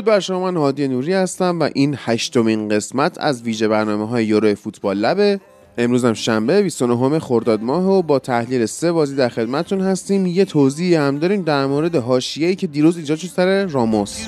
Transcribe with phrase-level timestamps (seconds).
[0.00, 4.24] درود بر شما من هادی نوری هستم و این هشتمین قسمت از ویژه برنامه های
[4.24, 5.40] یورو فوتبال لبه.
[5.78, 10.26] امروز هم شنبه 29 خرداد ماه و با تحلیل سه بازی در خدمتتون هستیم.
[10.26, 14.26] یه توضیح هم داریم در مورد حاشیه‌ای که دیروز ایجاد شد سر راموس.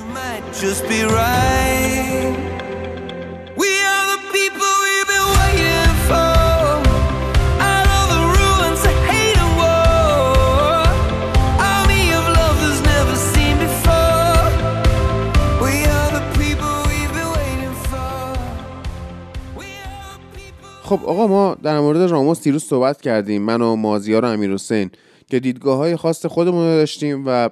[20.93, 24.91] خب آقا ما در مورد راموس دیروز صحبت کردیم من و مازیار و امیر حسین
[25.31, 27.49] که دیدگاه های خاص خودمون داشتیم و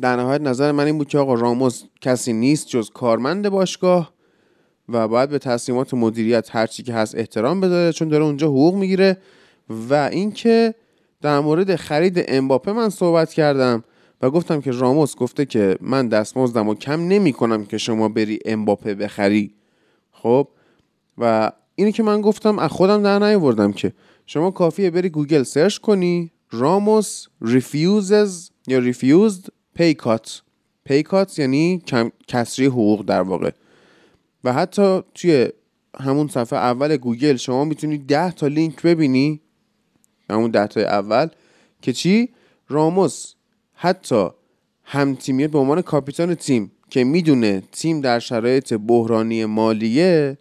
[0.00, 4.12] در نهایت نظر من این بود که آقا راموس کسی نیست جز کارمند باشگاه
[4.88, 9.16] و باید به تصمیمات مدیریت هرچی که هست احترام بذاره چون داره اونجا حقوق می‌گیره.
[9.90, 10.74] و اینکه
[11.22, 13.84] در مورد خرید امباپه من صحبت کردم
[14.22, 18.38] و گفتم که راموس گفته که من دستمزدم و کم نمی کنم که شما بری
[18.44, 19.54] امباپه بخری.
[20.12, 20.48] خب؟
[21.18, 23.92] و اینی که من گفتم از خودم در نیاوردم که.
[24.26, 30.40] شما کافیه بری گوگل search کنی راموس refuses یا cut
[30.88, 31.82] pay cut یعنی
[32.28, 33.50] کسری حقوق در واقع.
[34.44, 35.48] و حتی توی
[36.00, 39.40] همون صفحه اول گوگل شما می‌تونی ده تا لینک ببینی
[40.30, 41.28] همون ده تا اول
[41.82, 42.28] که چی؟
[42.68, 43.34] راموس
[43.74, 44.28] حتی
[44.84, 50.38] هم تیمیت به عنوان کاپیتان تیم که می‌دونه تیم در شرایط بحرانی مالیه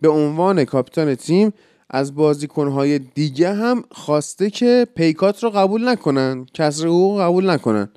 [0.00, 1.52] به عنوان کاپیتان تیم
[1.90, 7.88] از بازیکنهای دیگه هم خواسته که pay cut رو قبول نکنن کسر حقوق قبول نکنن.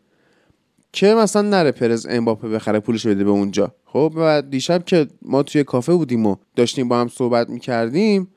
[0.94, 3.73] که مثلا نره پرز امباپه بخره پولش بده به اونجا.
[3.85, 8.28] خب و دیشب که ما توی کافه بودیم و داشتیم با هم صحبت می‌کردیم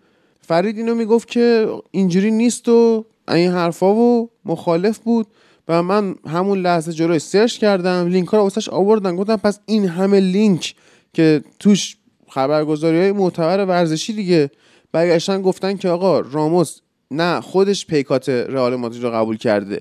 [0.41, 5.27] فرید اینو می‌گفت که اینجوری نیست و این حرفا و مخالف بود
[5.69, 9.89] و من همون لحظه جلوی search کردم لینک ها رو واسش آوردن گفتم پس این
[9.89, 10.75] همه لینک
[11.13, 11.97] که توش
[12.35, 14.51] خبرگزاری های معتبر ورزشی دیگه.
[14.93, 16.79] برگشتن گفتن که آقا راموس
[17.11, 19.81] نه خودش پیکات رئال مادرید رو قبول کرده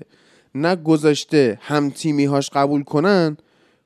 [0.54, 3.36] نه گذاشته هم تیمی هاش قبول کنن.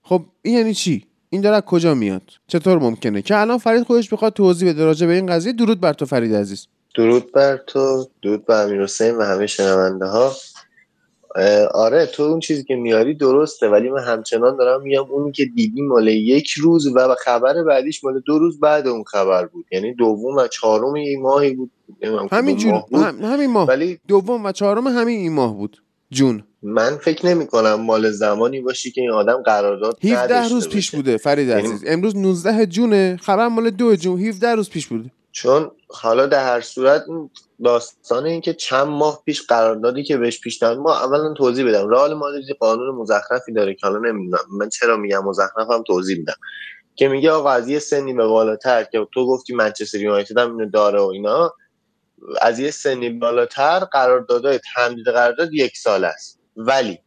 [0.02, 4.32] خب این یعنی چی؟ این داره کجا میاد؟ چطور ممکنه؟ که الان فرید خودش بخواد
[4.32, 5.52] توضیح بده راجع به این قضیه.
[5.52, 6.66] درود بر تو فرید عزیز.
[6.96, 10.32] درود بر تو درود بر امیر و همه شنونده ها.
[11.74, 15.82] آره تو اون چیزی که میاری درسته ولی من همچنان دارم میگم اونی که دیدی
[15.82, 19.64] مال یک روز و خبر بعدیش مال دو روز بعد اون خبر بود.
[19.72, 21.70] یعنی دوم و چهارم این ماهی بود.
[22.32, 22.82] همین جون
[23.22, 23.68] همین ماه.
[23.68, 25.82] ولی دوم و چهارم همین این ماه بود.
[26.10, 26.42] جون.
[26.62, 31.16] من فکر نمی کنم مال زمانی باشی که این آدم قرارداد 17 روز پیش بوده
[31.16, 31.84] فرید یعنی عزیز.
[31.86, 34.20] امروز 19 جونه خبر مال دو جون.
[34.20, 35.10] 17 روز پیش بوده.
[35.32, 37.04] چون حالا در هر صورت
[37.64, 41.88] داستان این که چند ماه پیش قراردادی که بهش پیش ما اولا توضیح بدم.
[41.88, 44.44] رئال مادرید قانون مزخرفی داره که حالا نمی‌دونم.
[44.58, 46.36] من چرا میگم مزخرفم توضیح میدم.
[46.96, 50.70] که میگه آقا از یه سنی به بالاتر که تو گفتی منچستر یونایتد هم اینو
[50.70, 51.52] داره و اینا
[52.40, 56.40] از یه سنی بالاتر قراردادهای تمدید قرارداد یک سال است.
[56.56, 56.98] ولی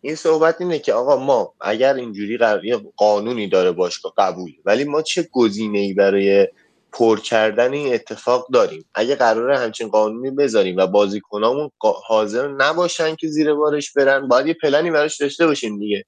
[0.00, 2.62] این صحبت اینه که آقا ما اگر اینجوری قرار
[2.96, 6.48] قانونی داره باشگاه قبول ولی ما چه گزینه ای برای
[6.92, 8.84] پر کردن این اتفاق داریم.
[8.94, 11.70] اگه قراره همچین قانونی بذاریم و بازیکنامون
[12.06, 16.04] حاضر نباشن که زیر بارش برن باید یه پلنی براش داشته باشیم دیگه.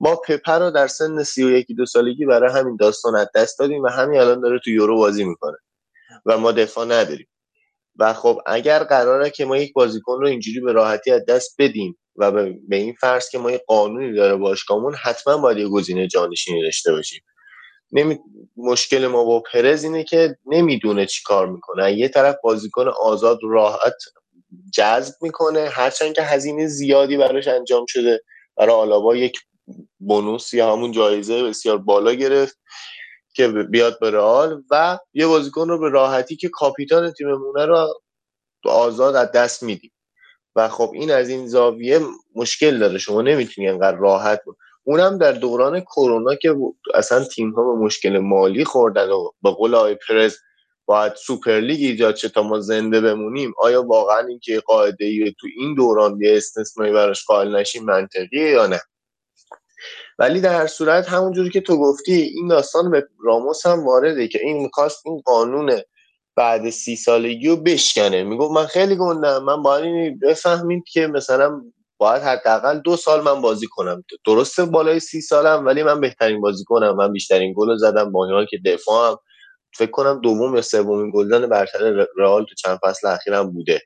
[0.00, 3.58] ما پپر رو در سن سی و یکی دو سالگی برای همین داستان از دست
[3.58, 5.56] دادیم و همین الان داره تو یورو بازی می‌کنه
[6.26, 7.28] و ما دفاع نداریم.
[7.98, 11.98] و خب اگر قراره که ما یک بازیکن رو اینجوری به راحتی از دست بدیم
[12.16, 12.32] و
[12.68, 16.92] به این فرض که ما یک قانونی داره باشگاهمون حتما باید یه گزینه جانشینی داشته
[16.92, 17.20] باشیم.
[17.92, 18.18] نمی...
[18.56, 21.92] مشکل ما با پرز اینه که نمی‌دونه چی کار می‌کنه.
[21.92, 23.96] یه طرف بازیکن آزاد راحت
[24.74, 28.20] جذب می‌کنه هرچند که هزینه زیادی براش انجام شده.
[28.56, 29.38] برای آلابا یک
[29.98, 32.58] بونوس یا همون جایزه بسیار بالا گرفت
[33.34, 38.00] که بیاد به رئال و یه بازیکن رو به راحتی که کاپیتان تیممونه رو
[38.64, 39.92] آزاد از دست میدیم.
[40.56, 42.00] و خب این از این زاویه
[42.34, 42.98] مشکل داره.
[42.98, 44.40] شما نمی‌تونی انقدر راحت
[44.84, 46.56] اونم در دوران کرونا که
[46.94, 50.36] اصلا تیم ها به مشکل مالی خوردن و به قول آقای پرز
[50.86, 53.54] باید سوپرلیگ ایجاد شه تا ما زنده بمونیم.
[53.58, 58.66] آیا واقعا اینکه قاعده ای تو این دوران یه استثنایی براش قائل نشیم منطقیه یا
[58.66, 58.80] نه؟
[60.18, 64.40] ولی در هر صورت همونجوری که تو گفتی این داستان به راموس هم وارده که
[64.42, 65.80] این می‌خواست این قانون
[66.36, 68.22] بعد سی سالگی رو بشکنه.
[68.22, 71.62] می‌گفت من خیلی گندم من باید بفهمید که مثلا
[72.02, 74.04] باید حداقل دو سال من بازی کنم.
[74.26, 78.58] درسته بالای سی سالم ولی من بهترین بازی کنم من بیشترین گل زدم با که
[78.66, 79.16] دفاعم.
[79.74, 83.80] فکر کنم دوم یا سومین گلزن برتر رئال تو چند فصل اخیرم بوده.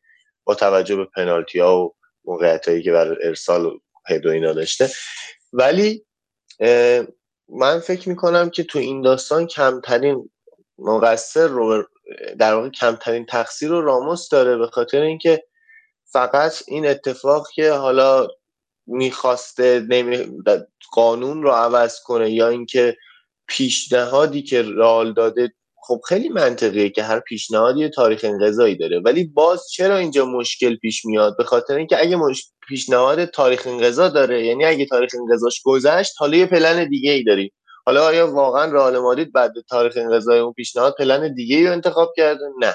[0.44, 3.78] با توجه به پنالتی ها و موقعیت هایی که برای ارسال و
[4.08, 4.90] هد اینا داشته.
[5.52, 6.06] ولی
[7.48, 10.30] من فکر می‌کنم که تو این داستان کمترین
[10.78, 11.84] مقصر رو
[12.38, 15.44] در واقع کمترین تقصیر رو راموس داره به خاطر اینکه
[16.12, 18.28] فقط این اتفاق که حالا
[18.86, 20.42] می‌خواسته نمی...
[20.92, 22.96] قانون رو عوض کنه یا اینکه
[23.48, 25.52] پیشنهادی که رال داده
[25.86, 29.00] خب خیلی منطقیه که هر پیشنهادی تاریخ انقضایی داره.
[29.00, 32.44] ولی باز چرا اینجا مشکل پیش میاد؟ به خاطر اینکه اگه مش...
[32.68, 37.52] پیشنهاد تاریخ انقضا داره یعنی اگه تاریخ انقضاش گذشت حالا یه پلن دیگه ای داری
[37.86, 42.12] حالا آیا واقعا رئال مادرید بعد تاریخ انقضای اون پیشنهاد پلن دیگه ای رو انتخاب
[42.16, 42.74] کرده؟ نه.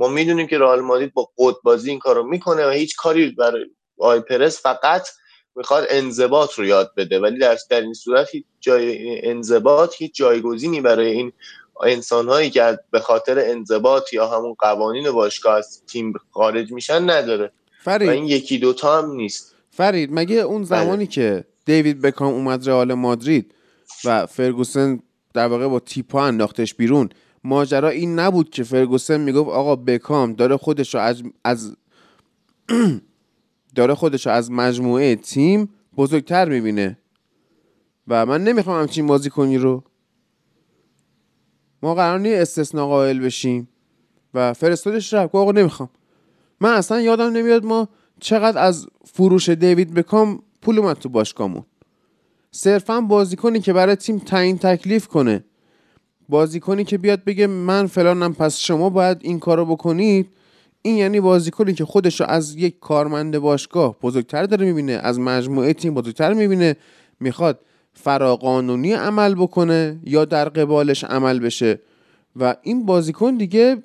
[0.00, 3.66] ما می‌دونیم که رئال مادرید با قد بازی این کارو می‌کنه و هیچ کاری برای
[3.98, 5.08] آی پرس فقط
[5.56, 10.80] می‌خواد انضباط رو یاد بده ولی در در این صورت هیچ جای انضباط هیچ جایگزینی
[10.80, 11.32] برای این
[11.82, 17.52] انسان هایی که به خاطر انضباط یا همون قوانین باشگاه از تیم خارج میشن نداره
[17.84, 18.08] فرید.
[18.08, 20.84] و این یکی دوتا هم نیست فرید مگه اون بله.
[20.84, 23.54] زمانی که دیوید بکام اومد رئال مادرید
[24.04, 25.00] و فرگوسن
[25.34, 27.10] در واقع با تیپا انداختش بیرون
[27.44, 31.76] ماجرا این نبود که فرگوسن می‌گفت آقا بکام داره خودش از, از
[33.76, 36.98] داره خودش از مجموعه تیم بزرگتر می‌بینه.
[38.08, 39.84] و من نمی‌خوام همچین بازی کنی رو.
[41.82, 43.68] ما قرار نیست استثنا قائل بشیم.
[44.34, 45.34] و فرستادش رفت.
[45.34, 45.88] آقا نمی‌خوام.
[46.60, 47.88] من اصلا یادم نمیاد ما
[48.20, 51.64] چقدر از فروش دیوید بکام پول اومد تو باشگاهمون.
[52.50, 55.44] صرفا بازیکنی که برای تیم تعیین تکلیف کنه.
[56.30, 60.26] بازیکنی که بیاد بگه من فلانم پس شما باید این کارو بکنید.
[60.82, 65.72] این یعنی بازیکنی که خودش رو از یک کارمند باشگاه بزرگتر داره می‌بینه از مجموعه
[65.72, 66.76] تیم بزرگتر می‌بینه
[67.20, 67.60] می‌خواد
[67.92, 71.80] فراقانونی عمل بکنه یا در قبالش عمل بشه.
[72.36, 73.82] و این بازیکن دیگه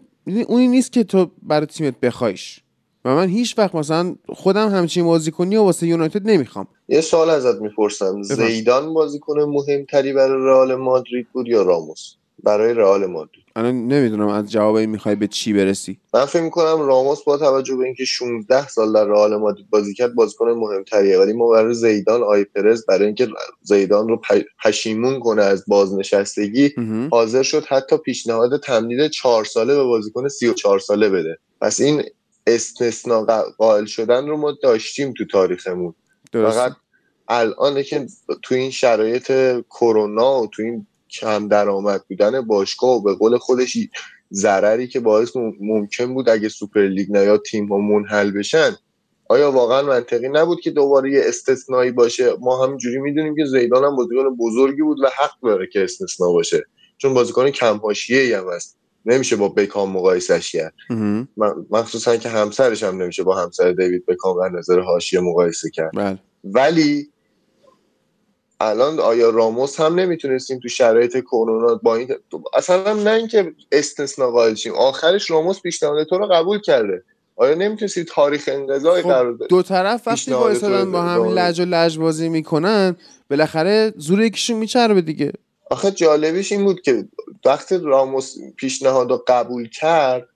[0.47, 2.59] اونی نیست که تو برای تیمت بخوایش.
[3.05, 6.67] و من هیچ وقت مثلا خودم همچین بازیکنی و واسه یونایتد نمی‌خوام.
[6.87, 8.21] یه سوال ازت می‌پرسم.
[8.23, 13.45] زیدان بازیکن مهمتری برای رئال مادرید بود یا راموس؟ برای رئال مادرید.
[13.55, 15.99] الان نمی‌دونم از جواب این می‌خوای به چی برسی.
[16.13, 20.15] من فکر می‌کنم راموس با توجه به اینکه 16 سال در رئال مادرید بازی کرد
[20.15, 21.19] بازیکن مهمتریه.
[21.19, 23.27] ولی ما برای زیدان آی پرز برای اینکه
[23.61, 24.21] زیدان رو
[24.63, 26.73] پشیمون کنه از بازنشستگی
[27.11, 31.37] حاضر شد حتی پیشنهاد تمدید 4 ساله به بازیکن 34 ساله بده.
[31.61, 32.03] پس این
[32.47, 33.25] استثنا
[33.57, 35.93] قائل شدن رو ما داشتیم تو تاریخمون.
[36.33, 36.71] فقط
[37.27, 38.07] الان که
[38.41, 39.31] تو این شرایط
[39.69, 43.77] کرونا و تو این کم درآمد بودن باشگاه و به قول خودش
[44.33, 45.31] ضرری که باعث
[45.61, 48.75] ممکن بود اگه سوپر لیگ نیاد تیم ها منحل بشن.
[49.29, 53.95] آیا واقعا منطقی نبود که دوباره یه استثنایی باشه؟ ما همینجوری می‌دونیم که زیدان هم
[53.95, 56.65] بازیکن بزرگی بود و حق داره که استثنا باشه.
[56.97, 58.77] چون بازیکن کم حاشیه‌ای هم هست.
[59.05, 60.73] نمیشه با بکام مقایسش کرد.
[61.71, 65.91] مخصوصا که همسرش هم نمیشه با همسر دیوید بکام در نظر حاشیه مقایسه کرد.
[65.93, 66.19] بله.
[66.43, 67.09] ولی
[68.59, 72.15] الان آیا راموس هم نمی‌تونستیم تو شرایط کرونا با این
[72.53, 77.03] اصلا نه اینکه استثنا قائل شیم آخرش راموس پیشنهاد تو رو قبول کرده.
[77.35, 81.97] آیا نمی‌تونستی تاریخ انقضای خب قرار دو طرف وقتی وایسادن با هم لج و لج
[81.97, 82.95] بازی می‌کنن
[83.29, 85.33] بالاخره زور یکیشون میچربه دیگه.
[85.71, 87.05] آخه جالبیش این بود که
[87.45, 90.27] وقتی راموس پیشنهاد رو قبول کرد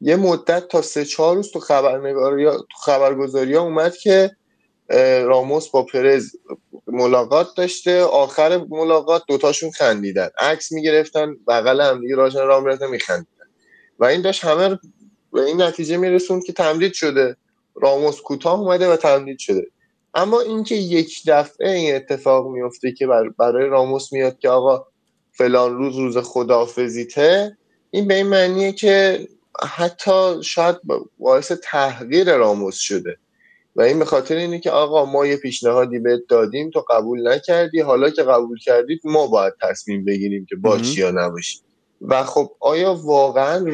[0.00, 4.36] یه مدت تا سه چهار روز تو خبرنگاری تو خبرگزاری ها اومد که
[5.24, 6.30] راموس با پرز
[6.86, 8.02] ملاقات داشته.
[8.02, 10.28] آخر ملاقات دوتاشون خندیدن.
[10.38, 11.36] عکس می‌گرفتن.
[11.48, 13.46] بغل هم دیگه راه می‌رفتن میخندیدن
[13.98, 14.78] و این داشت همه
[15.32, 17.36] به این نتیجه میرسوند که تمدید شده.
[17.74, 19.66] راموس کوتاه اومده و تمدید شده.
[20.14, 23.06] اما اینکه یک دفعه این اتفاق میفته که
[23.38, 24.86] برای راموس میاد که آقا
[25.32, 27.56] فلان روز روز خدافزیته
[27.90, 29.28] این به این معنیه که
[29.62, 30.76] حتی شاید
[31.18, 33.16] باعث تحقیر راموس شده.
[33.76, 37.80] و این به خاطر اینه که آقا ما یه پیشنهادی بهت دادیم تو قبول نکردی.
[37.80, 41.58] حالا که قبول کردید ما باید تصمیم بگیریم که باشی یا نباشی
[42.00, 43.64] و خب آیا واقعا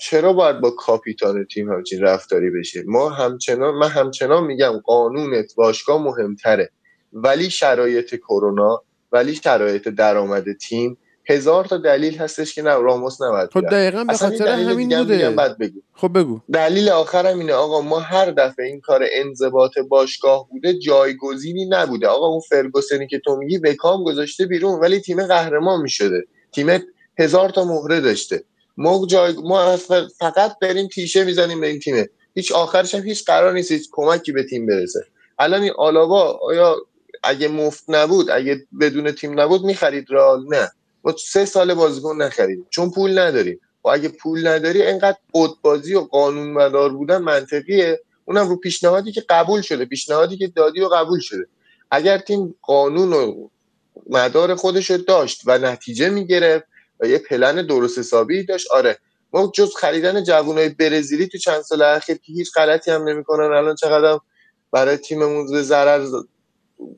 [0.00, 6.02] چرا باید با کاپیتان تیم همچین رفتاری بشه؟ ما همچنان من همچنان میگم قانون باشگاه
[6.02, 6.70] مهمتره.
[7.12, 13.50] ولی شرایط کرونا ولی شرایط درآمد تیم هزار تا دلیل هستش که نه راموس نباید
[13.52, 15.28] خب دقیقا به خاطر همین بوده.
[15.60, 15.80] بگو.
[15.94, 16.40] خب بگو.
[16.52, 22.06] دلیل آخرم اینه آقا ما هر دفعه این کار انضباط باشگاه بوده جایگزینی نبوده.
[22.06, 26.24] آقا اون فرگوسنی که تو میگی بکام گذاشته بیرون ولی تیم قهرمان می‌شده.
[26.52, 26.82] تیم
[27.18, 28.44] هزار تا مهره داشته.
[28.76, 29.76] ما جای ما
[30.18, 32.08] فقط بریم تیشه می‌زنیم به این تیمه.
[32.34, 35.00] هیچ آخرش هم هیچ قرار نیست هیچ کمکی به تیم برسه.
[35.38, 36.76] الان این آلاوا آیا
[37.22, 40.70] اگه مفت نبود اگه بدون تیم نبود می‌خرید را نه.
[41.06, 43.60] ما سه سال بازیکن نخریدیم چون پول نداریم.
[43.84, 45.16] و اگه پول نداری انقدر
[45.62, 48.00] بازی و قانون مدار بودن منطقیه.
[48.24, 49.84] اونم رو پیشنهادی که قبول شده.
[49.84, 51.46] پیشنهادی که دادی و قبول شده.
[51.90, 53.48] اگر تیم قانون و
[54.10, 56.64] مدار خودش رو داشت و نتیجه می‌گرفت
[57.00, 58.98] و یه پلن درست حسابی داشت آره.
[59.32, 63.74] ما جز خریدن جوانای برزیلی تو چند سال اخیر که هیچ غلطی هم نمی‌کنن الان
[63.74, 64.20] چقدر
[64.72, 66.06] برای تیممون ضرر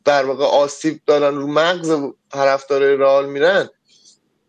[0.04, 1.96] در واقع آسیب دارن رو مغز
[2.32, 3.68] طرفدار رئال میرن.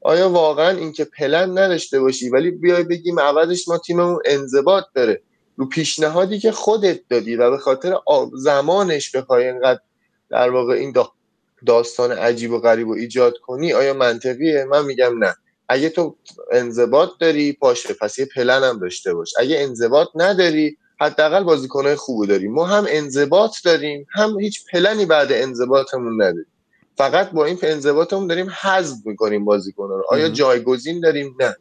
[0.02, 5.22] آیا واقعا اینکه پلن نداشته باشی ولی بیای بگیم عوضش ما تیممون انضباط داره.
[5.56, 7.96] رو پیشنهادی که خودت دادی و به خاطر
[8.34, 9.80] زمانش بخوای اینقدر
[10.30, 10.94] در واقع این
[11.66, 15.36] داستان عجیب و غریب و ایجاد کنی آیا منطقیه؟ من میگم نه.
[15.70, 16.16] اگه تو
[16.52, 19.34] انضباط داری پاشه پس یه پلن هم داشته باش.
[19.40, 25.28] اگه انضباط نداری حداقل بازیکنهای خوبی داریم ما هم انضباط داریم هم هیچ پلنی بعد
[25.32, 26.49] انضباطمون نداریم.
[27.00, 30.04] فقط با این انضباطمون داریم حذف می‌کنیم بازیکن‌ها رو.
[30.10, 31.56] آیا جایگزین داریم؟ نه.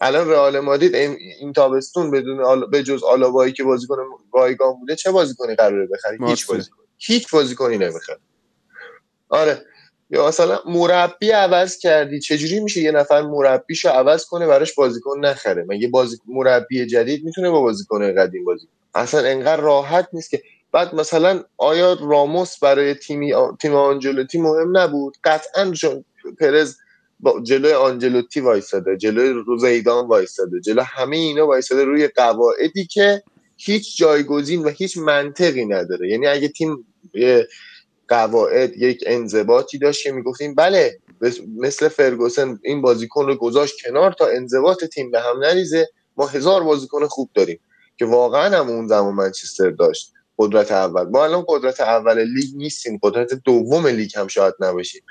[0.00, 0.94] الان رئال مادرید
[1.40, 2.70] این تابستون بدون آل...
[2.70, 3.96] به جز آلابایی که بازیکن
[4.34, 6.76] رایگان بوده چه بازیکنی قراره بخری هیچ بازیکن.
[6.98, 8.18] هیچ بازیکنی نمی‌خره.
[9.28, 9.62] آره.
[10.10, 12.20] یا مثلا مربی عوض کردی.
[12.20, 17.50] چجوری میشه یه نفر مربیشو عوض کنه براش بازیکن نخره؟ مگه بازی مربی جدید می‌تونه
[17.50, 20.42] با بازیکن قدیم بازی اصلا انقدر راحت نیست که
[20.76, 26.04] بعد مثلا آیا راموس برای تیمی تیم آنجلوتی مهم نبود؟ قطعا چون
[26.40, 26.76] پرز
[27.20, 33.22] با جلوی آنجلوتی وایساده جلوی روزیدان وایساده جلو همه اینا وایساده روی قواعدی که
[33.56, 36.10] هیچ جایگزین و هیچ منطقی نداره.
[36.10, 36.86] یعنی اگه تیم
[38.08, 40.98] قواعد یک انضباطی داشت که می‌گفتیم بله
[41.58, 45.88] مثل فرگوسن این بازیکن رو گذاشت کنار تا انضباط تیم به هم نریزه.
[46.16, 47.60] ما هزار بازیکن خوب داریم
[47.98, 50.12] که واقعا هم اون زمان منچستر داشت.
[50.38, 51.04] قدرت اول.
[51.04, 55.02] ما الان قدرت اول لیگ نیستیم قدرت دوم لیگ هم شاید نباشیم.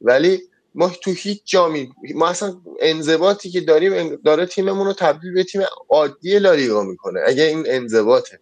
[0.00, 0.40] ولی
[0.74, 5.62] ما تو هیچ جامی ما اصلا انضباطی که داریم داره تیممون رو تبدیل به تیم
[5.88, 7.20] عادی لالیگا می‌کنه.
[7.26, 8.40] اگه این انضباطه.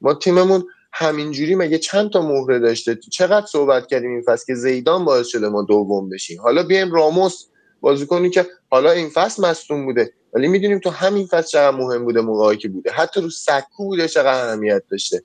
[0.00, 5.04] ما تیممون همینجوری مگه چند تا مهره داشته؟ چقدر صحبت کردیم این فصل که زیدان
[5.04, 7.44] باعث شده ما دوم بشیم؟ حالا بیایم راموس
[7.80, 10.12] بازیکنی که حالا این فصل مصدوم بوده.
[10.32, 12.90] ولی می‌دونیم تو همین فصل چقدر مهم بوده موقعی که بوده.
[12.90, 15.22] حتی رو سکو بوده چقدر اهمیت داشته.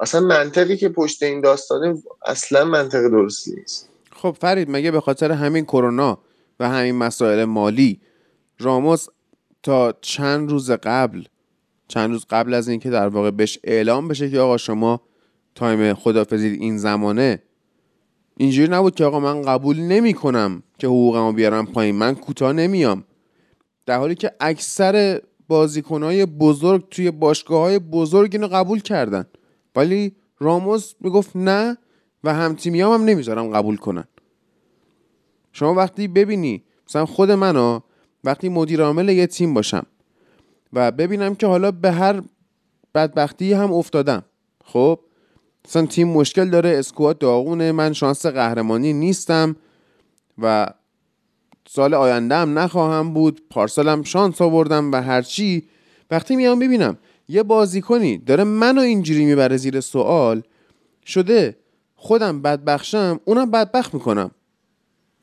[0.00, 3.88] اصلا منطقی که پشت این داستانه اصلا منطق درستی نیست.
[4.12, 6.18] خب فرید مگه به خاطر همین کرونا
[6.60, 8.00] و همین مسائل مالی
[8.58, 9.06] راموس
[9.62, 11.24] تا چند روز قبل
[11.88, 15.00] چند روز قبل از اینکه در واقع بهش اعلام بشه که آقا شما
[15.54, 17.42] تایم خدافزی این زمانه
[18.36, 23.04] اینجوری نبود که آقا من قبول نمی کنم که حقوقمو بیارم پایین من کوتاه نمیام.
[23.86, 29.26] در حالی که اکثر بازیکنهای بزرگ توی باشگاه های بزرگ اینو قبول کردن.
[29.76, 31.78] ولی راموس می‌گفت نه
[32.24, 34.04] و هم تیمیام هم نمی‌ذارم قبول کنن.
[35.52, 37.80] شما وقتی ببینی مثلا خود منو
[38.24, 39.86] وقتی مدیر عامل یه تیم باشم
[40.72, 42.22] و ببینم که حالا به هر
[42.94, 44.22] بدبختی هم افتادم
[44.64, 45.00] خب؟
[45.66, 49.56] مثلا تیم مشکل داره اسکواد داغونه من شانس قهرمانی نیستم
[50.38, 50.66] و
[51.68, 55.68] سال آینده هم نخواهم بود پارسالم شانس آوردم و هرچی.
[56.10, 60.42] وقتی میام ببینم یه بازیکنی داره منو اینجوری می‌بره زیر سوال
[61.06, 61.56] شده
[61.96, 64.30] خودم بدبخشم اونم بدبخت می‌کنم.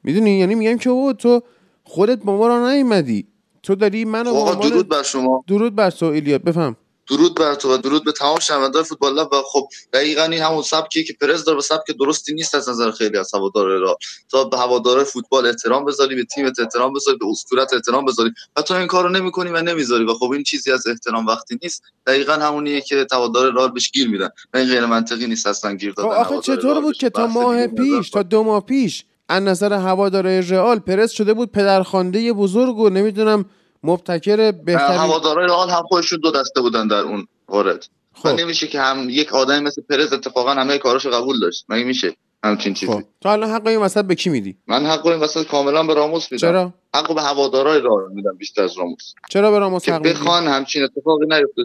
[0.03, 1.41] می‌دونی؟ یعنی میگم که او تو
[1.83, 3.27] خودت با ما را نیومدی.
[3.63, 5.43] تو داری منو خب، درود بر شما.
[5.47, 6.43] درود بر تو ایلیاد.
[6.43, 6.75] بفهم.
[7.09, 11.03] درود بر تو و درود به تمام شنوندگان فوتبال و خب دقیقا این همون سبکی
[11.03, 13.97] که پرز داره به سبک درستی نیست از نظر خیلی از هوادار را.
[14.31, 18.31] تا به هوادار فوتبال احترام بذاری به تیمت احترام بذاری به اسطورت احترام بذاری.
[18.55, 20.05] و تو این کارو نمی‌کنی و نمی‌ذاری.
[20.05, 24.09] و خب این چیزی از احترام وقتی نیست دقیقا همونیه که هوادار رئال بهش گیر
[24.09, 24.29] میدن.
[24.53, 28.23] این غیر منطقی نیست اصلا گیر دادن آخه چطور بود که تا ماه پیش تا
[28.23, 33.45] دو ماه پیش از نظر هوادار رئال پرز شده بود پدرخوانده بزرگ و نمی‌دونم
[33.83, 37.85] مبتکر بهترین هوادارهای رئال هم خودشون دو دسته بودن در اون وارد.
[38.13, 38.27] خب.
[38.27, 41.65] نمیشه که هم یک آدمی مثل پرز اتفاقا همه کاراشو قبول داشت.
[41.69, 43.03] مگه میشه همچین چیزی؟ خب.
[43.21, 46.31] تو الان حق این وسط به کی میدی؟ من حق این وسط کاملا به راموس
[46.31, 46.41] میدم.
[46.41, 49.13] چرا؟ حق به هوادارهای رئال میدم بیشتر از راموس.
[49.29, 51.61] چرا به راموس حق بخوان همچین اتفاقی نیفته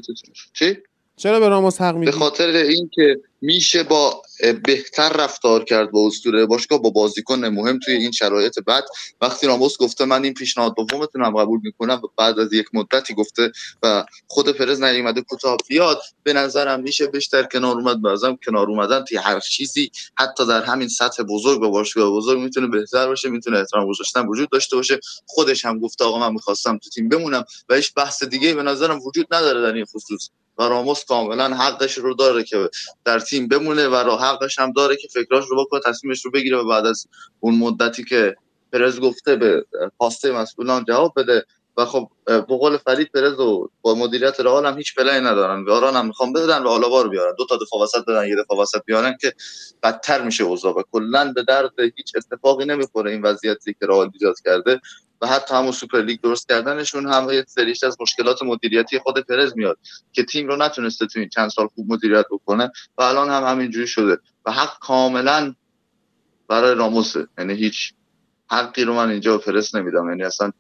[0.53, 0.77] چی؟
[1.17, 4.23] چرا به راموس حق میدی؟ به خاطر اینکه میشه با
[4.64, 8.85] بهتر رفتار کرد با اسطوره باشگاه با بازیکن مهم توی این شرایط بعد.
[9.21, 13.14] وقتی راموس گفته من این پیشنهاد دومتون هم قبول می‌کنم و بعد از یک مدتی
[13.14, 13.52] گفته
[13.83, 19.04] و خود پرز نیومده کوتاه بیاد به نظرم میشه بیشتر کنار اومد بازم کنار اومدن
[19.04, 19.90] توی هر چیزی.
[20.16, 24.50] حتی در همین سطح بزرگ با باشگاه بزرگ می‌تونه بهتر باشه می‌تونه احترام گذاشتن وجود
[24.50, 25.00] داشته باشه.
[25.26, 29.00] خودش هم گفته آقا من می‌خواستم تو تیم بمونم و هیچ بحث دیگه به نظرم
[29.00, 30.28] وجود نداره در این خصوص.
[30.59, 32.71] و راموس کاملا حقش رو داره که
[33.04, 36.56] در تیم بمونه و راه حقش هم داره که فکراش رو بکنه تصمیمش رو بگیره
[36.58, 37.06] و بعد از
[37.40, 38.37] اون مدتی که
[38.73, 39.66] پرز گفته به
[39.99, 41.44] خواسته مسئولان جواب بده.
[41.76, 45.64] و خب به قول فرید پرز و با مدیریت رئال هم هیچ پلی ندارن.
[45.64, 47.35] واران هم می‌خوام بدن و آلاوا بیارن.
[47.38, 49.32] دو تا دفاع وسط بدن یه دفاع وسط بیارن که
[49.82, 50.75] بدتر میشه اوضاع.
[50.75, 54.80] و کلا به درد هیچ اتفاقی نمی‌خوره این وضعیتی که رئال ایجاد کرده.
[55.21, 59.53] و حتی همون سوپر لیگ درست کردنشون هم یه سریش از مشکلات مدیریتی خود پرز
[59.57, 59.79] میاد
[60.13, 63.87] که تیم رو نتونسته تو این چند سال خوب مدیریت بکنه و الان هم همینجوری
[63.87, 65.55] شده و حق کاملا
[66.49, 67.27] برای راموسه.
[67.39, 67.93] یعنی هیچ
[68.51, 70.09] حقی رو من اینجا پرس نمیدم.
[70.09, 70.53] یعنی اصلا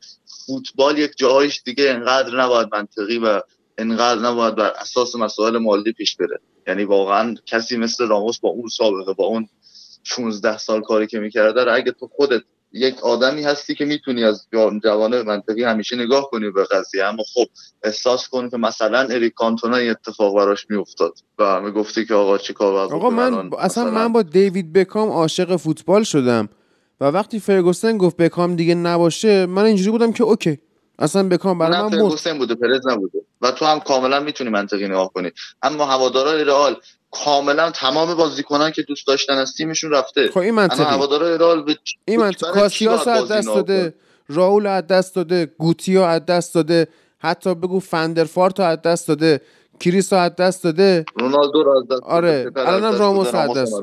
[0.46, 3.42] فوتبال یک جاهایش دیگه انقدر نباید منطقی و
[3.78, 6.40] انقدر نباید بر اساس مسائل مالی پیش بره.
[6.66, 9.48] یعنی واقعا کسی مثل راموس با اون سابقه با اون
[10.04, 14.46] 16 سال کاری که می‌کرده اگه تو خودت یک آدمی هستی که می‌تونی از
[14.84, 17.04] جوانه منطقی همیشه نگاه کنی به قضیه.
[17.04, 17.46] اما خب
[17.82, 22.52] احساس کنی که مثلا اریک کانتونا اتفاق براش میافتاد و همه گفتی که آقا چی
[22.52, 26.48] کار آقا من اصلا من با دیوید بکام عاشق فوتبال شدم
[27.00, 30.58] و وقتی فرگوسن گفت بکام دیگه نباشه من اینجوری بودم که اوکی.
[30.98, 35.12] اصلا بکام برای من فرگوسن بوده پرز نبوده و تو هم کاملا می‌تونی منطقی نگاه
[35.12, 35.30] کنی.
[35.62, 36.76] اما هوادارهای رئال
[37.10, 40.28] کاملا تمام بازیکنان که دوست داشتن از تیمشون رفته.
[40.28, 40.82] خب این منطقی.
[40.82, 43.94] هوادارهای رئال به این منطقی کاسیاس از دست داده
[44.28, 46.88] راول از دست داده گوتی رو از دست داده
[47.18, 49.40] حتی بگو فندرفارت از دست داده
[49.80, 51.04] کریس از دست داده.
[51.20, 53.74] رونالدو رو از دست آره الانم راموس از دست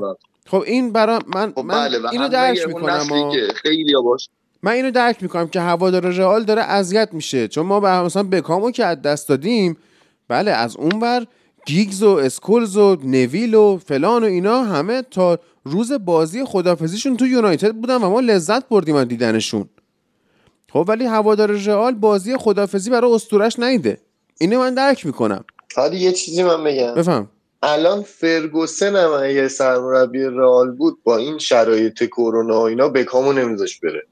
[0.48, 4.30] خب این برا من, خب من بله اینو درک می‌کنم خیلی باش.
[4.64, 8.72] من اینو درک می‌کنم که هوادار رئال داره اذیت میشه چون ما به مثلا بکامو
[8.72, 9.78] که از دست دادیم
[10.28, 11.26] بله از اون ور
[11.66, 17.28] گیگز و اسکولز و نویل و فلان و اینا همه تا روز بازی خدافزیشون تو
[17.28, 19.70] یونایتد بودن و ما لذت بردیم از دیدنشون.
[20.74, 23.98] خب ولی هوادار رئال بازی خدافزی برای استورش نیده.
[24.40, 25.44] اینو من درک می‌کنم.
[25.76, 26.94] حالا یه چیزی من بگم.
[26.96, 27.30] بفهم.
[27.64, 33.80] الان فرگوسن هم اگه سرمربی رئال بود با این شرایط کرونا و اینا بکامو نمیذاش
[33.80, 34.04] بره.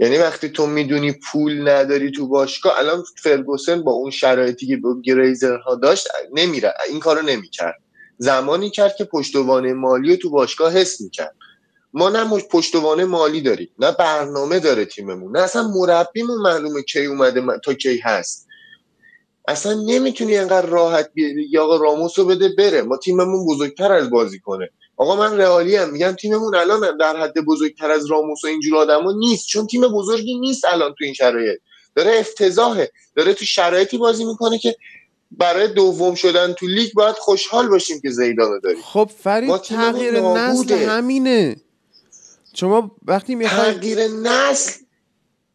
[0.00, 4.96] یعنی وقتی تو می‌دونی پول نداری تو باشگاه الان فرگوسن با اون شرایطی که با
[5.04, 6.74] گریزر ها داشت نمیره.
[6.88, 7.82] این کارو نمی‌کرد.
[8.18, 11.36] زمانی کرد که پشتوانه مالی رو تو باشگاه حس می‌کرد.
[11.92, 17.42] ما نه پشتوانه مالی داریم نه برنامه داره تیممون نه اصلا مربیمون معلومه کی اومده
[17.64, 18.48] تا کی هست.
[19.48, 22.82] اصلا نمی‌تونی انقدر راحت بیاری یا آقا راموس بده بره.
[22.82, 24.70] ما تیممون بزرگتر از بازی کنه.
[25.00, 29.12] آقا من رئالی هم میگم تیممون الان در حد بزرگتر از راموس و اینجور آدما
[29.12, 31.60] نیست چون تیم بزرگی نیست الان تو این شرایط.
[31.94, 34.76] داره افتضاحه داره تو شرایطی بازی می‌کنه که
[35.30, 38.82] برای دوم شدن تو لیگ باید خوشحال باشیم که زیدانو داریم.
[38.82, 41.56] خب فرید تغییر نسل همینه.
[42.54, 44.72] شما وقتی می‌خوای تغییر نسل؟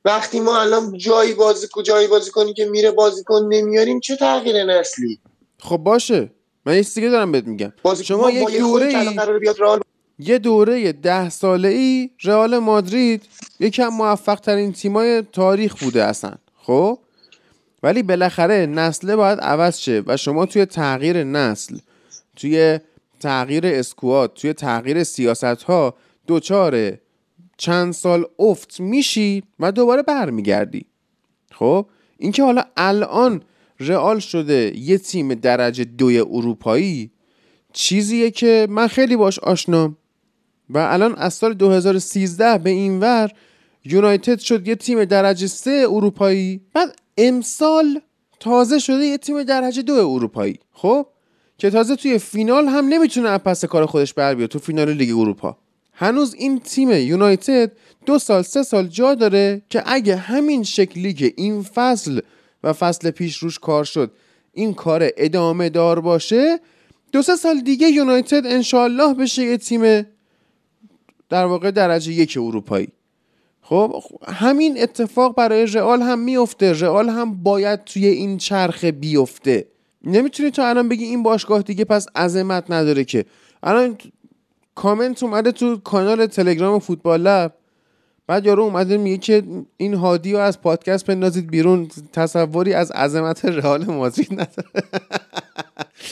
[0.05, 5.19] وقتی ما الان جایی بازی جایی بازی کنی که میره بازیکن نمیاریم چه تغییر نسلی؟
[5.59, 6.34] خب باشه.
[6.65, 7.73] من یه دیگه دارم بهت میگم.
[8.03, 8.93] شما یک دوره
[10.19, 13.23] یه دوره ده ساله ای رئال مادرید.
[13.59, 16.99] یکم موفق ترین تیمای تاریخ بوده اصلا خب؟
[17.83, 21.77] ولی بالاخره نسله باید عوض شه و شما توی تغییر نسل
[22.35, 22.79] توی
[23.19, 25.95] تغییر اسکوات توی تغییر سیاست ها
[26.27, 27.01] دوچاره
[27.57, 30.85] چند سال افت میشی و دوباره برمیگردی
[31.51, 31.85] خب؟
[32.17, 33.41] اینکه حالا الان
[33.79, 37.11] رئال شده یه تیم درجه دوی اروپایی
[37.73, 39.97] چیزیه که من خیلی باش آشنام
[40.69, 43.31] و الان از سال 2013 به این ور
[43.85, 46.61] یونایتد شد یه تیم درجه سه اروپایی.
[46.73, 48.01] بعد امسال
[48.39, 50.59] تازه شده یه تیم درجه دو اروپایی.
[50.71, 51.07] خب؟
[51.57, 55.57] که تازه توی فینال هم نمی‌تونه پس کار خودش بر بیاد تو فینال لیگ اروپا.
[55.93, 57.71] هنوز این تیم یونایتد
[58.05, 62.19] دو سال سه سال جا داره که اگه همین شکلی که این فصل
[62.65, 64.11] و فصل پیش روش کار شد.
[64.53, 66.59] این کار ادامه دار باشه
[67.11, 70.05] دو سه سال دیگه یونایتد انشالله بشه یه تیم
[71.29, 72.87] در واقع درجه یک اروپایی.
[73.61, 79.67] خب همین اتفاق برای رئال هم میفته رئال هم باید توی این چرخ بیفته.
[80.03, 83.25] نمی‌تونی تو الان بگی این باشگاه دیگه پس عظمت نداره که.
[83.63, 83.97] الان
[84.75, 87.53] کامنت اومده تو کانال تلگرام فوتبال لب.
[88.27, 89.43] بعد یارو اومده میگه که
[89.77, 94.69] این هادی رو از پادکست بندازید بیرون تصوری از عظمت رئال مادرید نداره.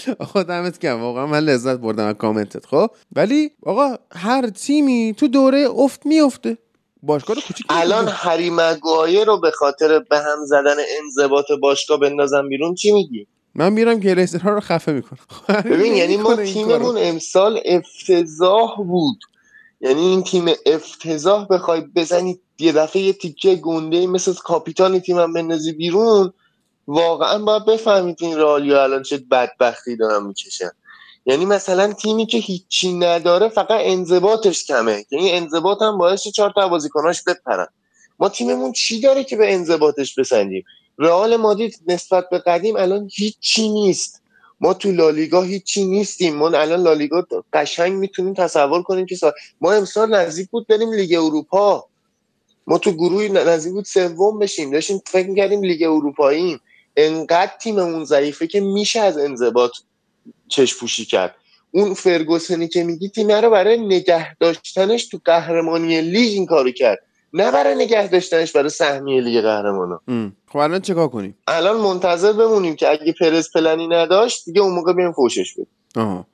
[0.19, 1.01] آقا دمت گرم.
[1.01, 6.57] واقعا من لذت بردم از کامنتت خب؟ ولی آقا هر تیمی تو دوره افت میفته
[7.03, 12.75] باشگاه کوچیک الان هری مگوایر رو به خاطر به هم زدن انضباط باشگاه بندازم بیرون
[12.75, 15.19] چی میگی؟ من میرم گلیزرها رو خفه می‌کنم.
[15.71, 19.17] ببین یعنی ما تیممون امسال افتضاح بود.
[19.83, 25.71] یعنی این تیم افتضاح بخوای بزنی یه دفعه یه تیکه گنده مثل کاپیتان تیمم بندازی
[25.71, 26.33] بیرون
[26.87, 30.69] واقعا باید بفهمید این رالیا الان چه بدبختی دارم می‌کشن.
[31.25, 35.05] یعنی مثلا تیمی که هیچی نداره فقط انضباطش کمه.
[35.11, 37.67] یعنی انضباط هم باعث چهار تا بازیکناش بپرن.
[38.19, 40.63] ما تیممون چی داره که به انضباطش بسنجیم؟
[40.97, 44.22] رئال مادرید نسبت به قدیم الان هیچی نیست.
[44.59, 46.35] ما تو لالیگا هیچی نیستیم.
[46.35, 49.15] ما الان لالیگا قشنگ می‌تونیم تصور کنیم که
[49.61, 51.85] ما امسال نزدیک بود بریم لیگ اروپا.
[52.67, 54.71] ما تو گروه نزدیک بود سوم بشیم.
[54.71, 56.59] داشتیم فکر می‌کردیم لیگ اروپاییم.
[56.97, 59.71] انقدر تیممون ضعیفه که میشه از انضباط
[60.47, 61.35] چشم پوشی کرد.
[61.71, 66.99] اون فرگوسنی که میگی تیم رو برای نگه داشتنش تو قهرمانی لیگ این کارو کرد.
[67.33, 70.01] نه برای نگه داشتنش برای سهمیه لیگ قهرمانا.
[70.47, 74.93] خب الان چیکار کنیم؟ الان منتظر بمونیم که اگه پرز پلنی نداشت دیگه اون موقع
[74.93, 75.67] بیم فوشش بدیم.
[75.95, 76.27] آها.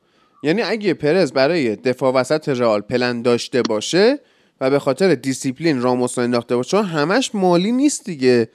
[0.43, 4.19] یعنی اگه پرز برای دفاع وسط رئال پلن داشته باشه
[4.61, 8.49] و به خاطر دیسیپلین راموس رو انداخته باشه چون همش مالی نیست دیگه.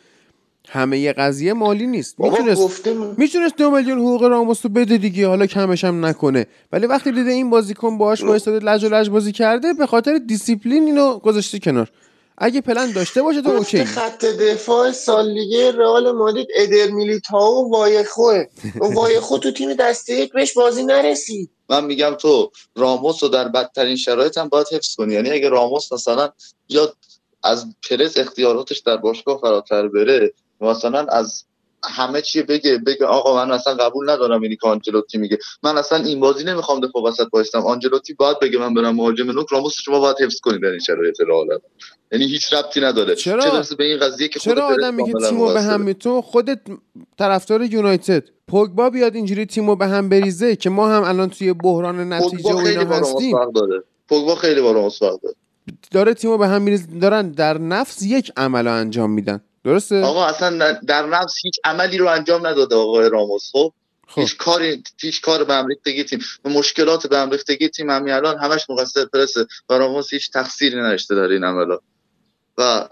[0.68, 2.20] همه یه قضیه مالی نیست.
[2.20, 2.87] می‌تونست
[3.18, 6.46] می‌تونست دو میلیون حقوق راموس رو بده دیگه حالا کمش هم نکنه.
[6.72, 10.87] ولی وقتی دیده این بازیکن باهاش وایساده لج و لج بازی کرده به خاطر دیسیپلین
[10.87, 11.90] اینو گذاشته کنار.
[12.38, 13.84] اگه پلن داشته باشه تو okay.
[13.84, 18.44] خط دفاع سالیگه رئال مادرید ادر میلیتائو وایخوه.
[18.74, 21.50] وایخو تو تیم دسته یک بهش بازی نرسید.
[21.68, 25.14] من میگم تو راموس رو در بدترین شرایط هم باید حفظ کنی.
[25.14, 26.28] یعنی اگه راموس مثلا
[26.68, 26.92] یا
[27.42, 31.44] از پرز اختیاراتش در باشگاه فراتر بره مثلا از
[31.90, 35.38] همه چی بگه بگه آقا من اصلا قبول ندارم اینی که آنجلوتی میگه.
[35.62, 39.46] من اصلا این بازی نمی‌خوام دفاع وسط باشم آنجلوتی باید بگه من برم مهاجم نوک
[39.50, 41.46] راموس شما باید حفظ کنید در این شرایط رئال
[42.12, 43.14] یعنی هیچ ربطی نداره.
[43.14, 46.60] چرا؟ چه به این قضیه که چرا آدم میگه تیمو به هم تو خودت
[47.18, 48.24] طرفدار یونایتد.
[48.48, 52.56] پوگبا بیاد اینجوری تیمو به هم بریزه که ما هم الان توی بحران نتیجه و
[52.56, 53.36] اینا هستیم.
[54.08, 55.18] پوگبا خیلی با راموس داره.
[55.90, 56.86] داره تیمو به هم میریزه.
[57.00, 59.40] دارن در نفس یک عمل انجام میدن.
[59.64, 63.72] درسته؟ آقا اصلا در نفس هیچ عملی رو انجام نداده آقای راموس خب؟
[64.09, 64.20] خب.
[64.20, 68.38] هیچ کاری هیچ کار به هم ریختگی تیم مشکلات به هم ریختگی تیم همین الان
[68.38, 71.79] همش مقصر پرسه و راموس هیچ تقصیری نداشته در این عملا
[72.59, 72.88] و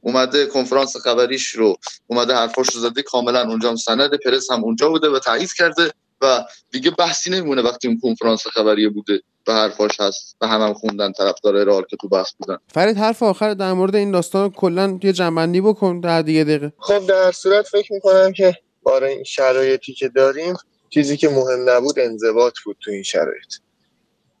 [0.00, 5.08] اومده کنفرانس خبریش رو اومده حرفاش رو زده کاملا اونجا سند پرس هم اونجا بوده
[5.08, 9.22] و تایید کرده و دیگه بحثی نمیمونه وقتی اون کنفرانس خبری بوده.
[9.46, 13.22] به حرفاش هست و هم, هم خوندن طرفدار رئال که تو بحث بودن فرید حرف
[13.22, 16.72] آخر در مورد این داستان کلا یه جنبندی بکن در دیگه دقیقه.
[16.78, 18.54] خب در صورت فکر می‌کنم که
[18.86, 20.54] برای این شرایطی که داریم
[20.90, 23.54] چیزی که مهم نبود انضباط بود تو این شرایط.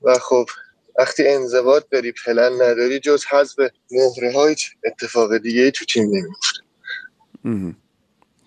[0.02, 0.46] و خب
[0.98, 3.58] وقتی انضباط داری پلن نداری جز حذف
[3.90, 7.76] مهره های اتفاق دیگه ای تو تیم نمیفته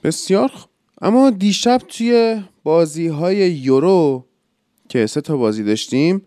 [0.04, 0.70] بسیار خوب.
[1.02, 4.26] اما دیشب توی بازی های یورو
[4.90, 6.26] که سه تا بازی داشتیم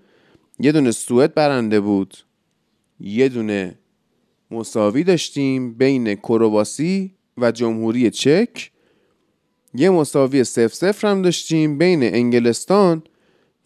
[0.62, 2.16] یه دونه سوئد برنده بود.
[3.01, 3.79] یه دونه
[4.51, 8.70] مساوی داشتیم بین کرواسی و جمهوری چک.
[9.75, 13.03] یه مساوی سف سفر هم داشتیم بین انگلستان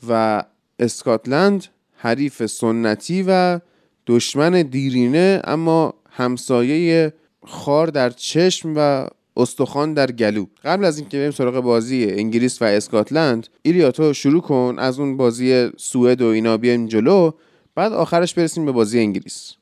[0.09, 0.43] و
[0.79, 1.67] اسکاتلند.
[1.93, 3.61] حریف سنتی و
[4.07, 7.13] دشمن دیرینه اما همسایه
[7.45, 10.46] خار در چشم و استخوان در گلو.
[10.64, 15.16] قبل از اینکه بریم سراغ بازی انگلیس و اسکاتلند ایلیا تو شروع کن از اون
[15.16, 17.31] بازی سوئد و اینا بیایم جلو.
[17.75, 19.55] بعد آخرش برسیم به بازی انگلیس.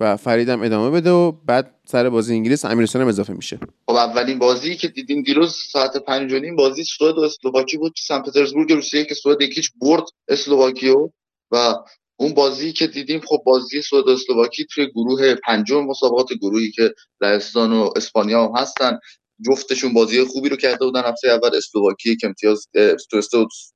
[0.00, 3.58] و فریدم ادامه بده و بعد سر بازی انگلیس امیرحسین هم اضافه میشه.
[3.86, 7.92] خب اولین بازی که دیدیم دیروز ساعت 5 بازی سوئد و اسلوواکی بود.
[7.98, 11.08] سن پترزبورگ روسیه که سوئد یک هیچ برد اسلوواکیو
[11.50, 11.74] و
[12.16, 16.94] اون بازی که دیدیم خب بازی سوئد و اسلوواکی توی گروه پنجم مسابقات گروهی که
[17.20, 18.98] لهستان و اسپانیا هم هستن.
[19.46, 21.02] جفتشون بازی خوبی رو کرده بودن.
[21.04, 22.68] هفته اول اسلوواکی یک امتیاز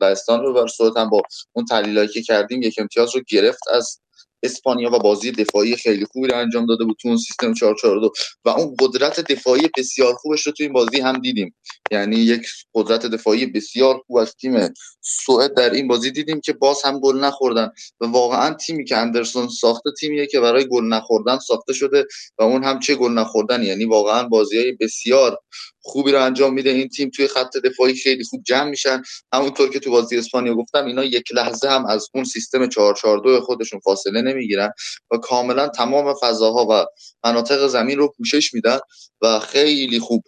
[0.01, 1.23] لهستان رو بر هم با
[1.53, 4.01] اون تحلیلایی که کردیم یک امتیاز رو گرفت از
[4.43, 8.13] اسپانیا و بازی دفاعی خیلی خوبی رو انجام داده بود تو اون سیستم 442
[8.45, 11.57] و اون قدرت دفاعی بسیار خوبش رو تو این بازی هم دیدیم.
[11.95, 16.83] یعنی یک قدرت دفاعی بسیار خوب از تیم سوئد در این بازی دیدیم که باز
[16.85, 17.71] هم گل نخوردن.
[18.01, 22.05] و واقعا تیمی که اندرسون ساخته تیمیه که برای گل نخوردن ساخته شده
[22.39, 23.63] و اون هم چه گل نخوردن.
[23.63, 25.39] یعنی واقعا بازی بسیار
[25.81, 26.71] خوبی رو انجام میده.
[26.71, 29.03] این تیم توی خط دفاعی خیلی خوب جمع میشن.
[29.33, 33.81] همونطور که تو بازی اسپانیا گفتم اینا یک لحظه هم از اون سیستم 442 خودشون
[33.81, 34.71] فاصله نمی‌گیرن
[35.11, 36.87] و کاملا تمام فضاها و
[37.29, 38.79] مناطق زمین رو پوشش میدن
[39.23, 40.23] و خیلی خوب.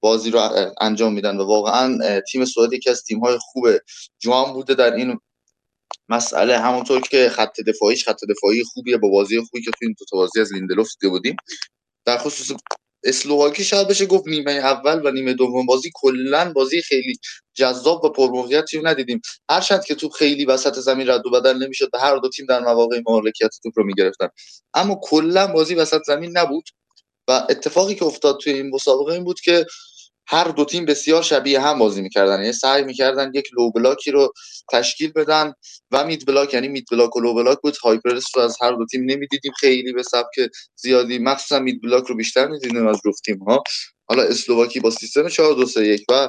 [0.00, 3.68] بازی رو انجام میدن و واقعا تیم سعودی یکی از تیم های خوب
[4.18, 5.20] جوان بوده در این
[6.08, 10.16] مسئله همونطور که خط دفاعیش خط دفاعی خوبیه با بازی خوبی که تو این دو
[10.16, 11.36] بازی از لیندلوف دیده بودیم.
[12.04, 12.56] در خصوص
[13.04, 17.14] اسلوواکی شاید بشه گفت نیمه اول و نیمه دوم بازی کلا بازی خیلی
[17.54, 19.20] جذاب و پرموقعیتی رو ندیدیم.
[19.50, 22.60] هرچند که توپ خیلی وسط زمین رد و بدل نمی‌شد و هر دو تیم در
[22.60, 24.28] مواقع مالکیت توپ رو می‌گرفتن.
[24.74, 26.64] اما کلا بازی وسط زمین نبود
[27.28, 29.66] و اتفاقی که افتاد توی این مسابقه این بود که
[30.32, 32.40] هر دو تیم بسیار شبیه هم بازی می‌کردن.
[32.40, 34.32] یعنی سعی می‌کردن یک low block ی رو
[34.72, 35.52] تشکیل بدن
[35.90, 37.76] و mid block یعنی mid block و low block بود.
[37.76, 41.18] high press رو از هر دو تیم نمی‌دیدیم خیلی به سبک زیادی.
[41.18, 43.62] مخصوصا mid block رو بیشتر می‌دیدیم از جفت تیم ها
[44.08, 46.28] حالا اسلوواکی با سیستم 4 2 3 1 و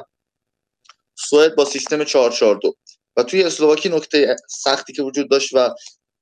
[1.16, 2.74] سوئد با سیستم 4 4 2
[3.16, 5.70] و توی اسلوواکی نکته سختی که وجود داشت و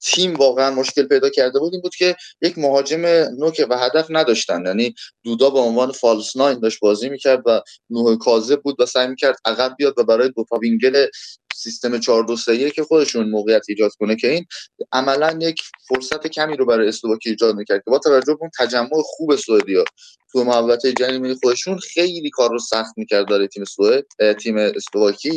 [0.03, 3.07] تیم واقعا مشکل پیدا کرده بود این بود که یک مهاجم
[3.39, 4.67] نوک و هدف نداشتن.
[4.67, 7.61] یعنی دودا به عنوان false nine داشت بازی می‌کرد و
[7.91, 11.07] نوک کاذب بود و سعی می‌کرد عقب بیاد و برای دو وینگل
[11.55, 14.47] سیستم 4 2 3 که خودشون موقعیت ایجاد کنه که این
[14.93, 19.37] عملا یک فرصت کمی رو برای اسلوواکی ایجاد می‌کرد که با توجه به تجمع خوب
[19.37, 19.85] سوئدیا
[20.33, 24.05] تو محوطه جریمه خودشون خیلی کار رو سخت می‌کرد برای تیم سوئد
[24.41, 25.35] تیم اسلوواکی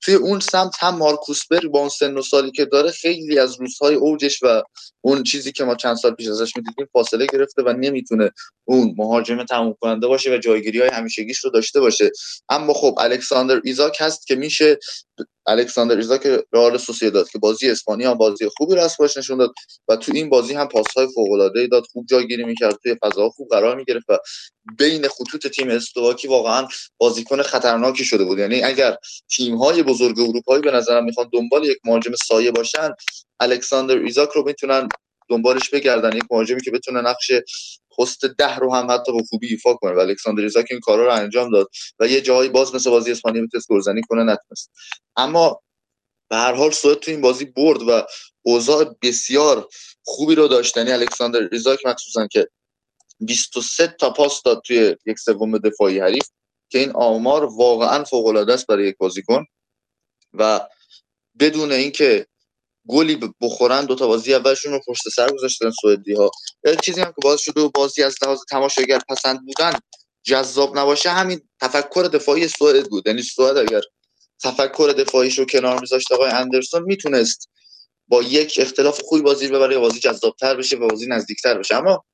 [0.00, 3.60] توی اون سمت هم مارکوس برگ با اون سن و سالی که داره خیلی از
[3.60, 4.62] روزهای اوجش و
[5.00, 8.30] اون چیزی که ما چند سال پیش ازش می‌دیدیم فاصله گرفته و نمی‌تونه
[8.64, 12.10] اون مهاجم تموم کننده باشه و جایگیری های همیشگیش رو داشته باشه.
[12.48, 14.78] اما خب الکساندر ایزاک هست که میشه
[15.48, 16.78] الکساندر ایزاک رئال
[17.12, 19.54] داد که بازی اسپانیا بازی خوبی رو باش نشون داد
[19.88, 21.84] و تو این بازی هم پاسهای فوق العاده داد.
[21.92, 24.18] خوب جایگیری می‌کرد توی فضا خوب قرار می‌گرفت و
[24.78, 28.38] بین خطوط تیم اسلوواکی واقعا بازیکن خطرناکی شده بود.
[28.38, 28.96] یعنی اگر
[29.36, 32.90] تیم های بزرگ اروپایی به نظرم می‌خوان دنبال یک مهاجم سایه باشن
[33.40, 34.88] الکساندر ایزاک رو می‌تونن
[35.28, 36.16] دنبالش بگردن.
[36.16, 37.30] یک مهاجمی که بتونه نقش
[37.98, 39.92] پست ده رو هم حتی به خوبی ایفا کنه.
[39.92, 43.42] و الکساندر ایزاک این کارا رو انجام داد و یه جایی باز مثل بازی اسپانیا
[43.42, 44.70] می‌تونست گلزنی کنه نتونست.
[45.16, 45.62] اما
[46.28, 48.06] به هر حال سوئد تو این بازی برد و
[48.42, 49.68] اوضاع بسیار
[50.04, 52.48] خوبی رو داشتنی یعنی الکساندر ایزاک مخصوصا که
[53.20, 56.28] 23 تا پاس داد توی یک سوم دفاعی حریف
[56.68, 59.44] که این آمار واقعا فوق العاده است برای یک بازیکن.
[60.34, 60.60] و
[61.40, 62.26] بدون اینکه
[62.88, 66.30] گلی بخورن دو تا بازی اولشون رو پشت سر گذاشتن سوئدی ها
[66.82, 69.78] چیزی هم که باز شده و بازی از لحاظ تماشاگر پسند بودن
[70.24, 73.06] جذاب نباشه همین تفکر دفاعی سوئد بود.
[73.06, 73.80] یعنی سوئد اگر
[74.42, 77.50] تفکر دفاعیش رو کنار میذاشت آقای اندرسون می‌تونست
[78.08, 81.76] با یک اختلاف خوبی بازی ببره بازی جذابتر بشه و بازی نزدیکتر بشه.
[81.76, 82.04] اما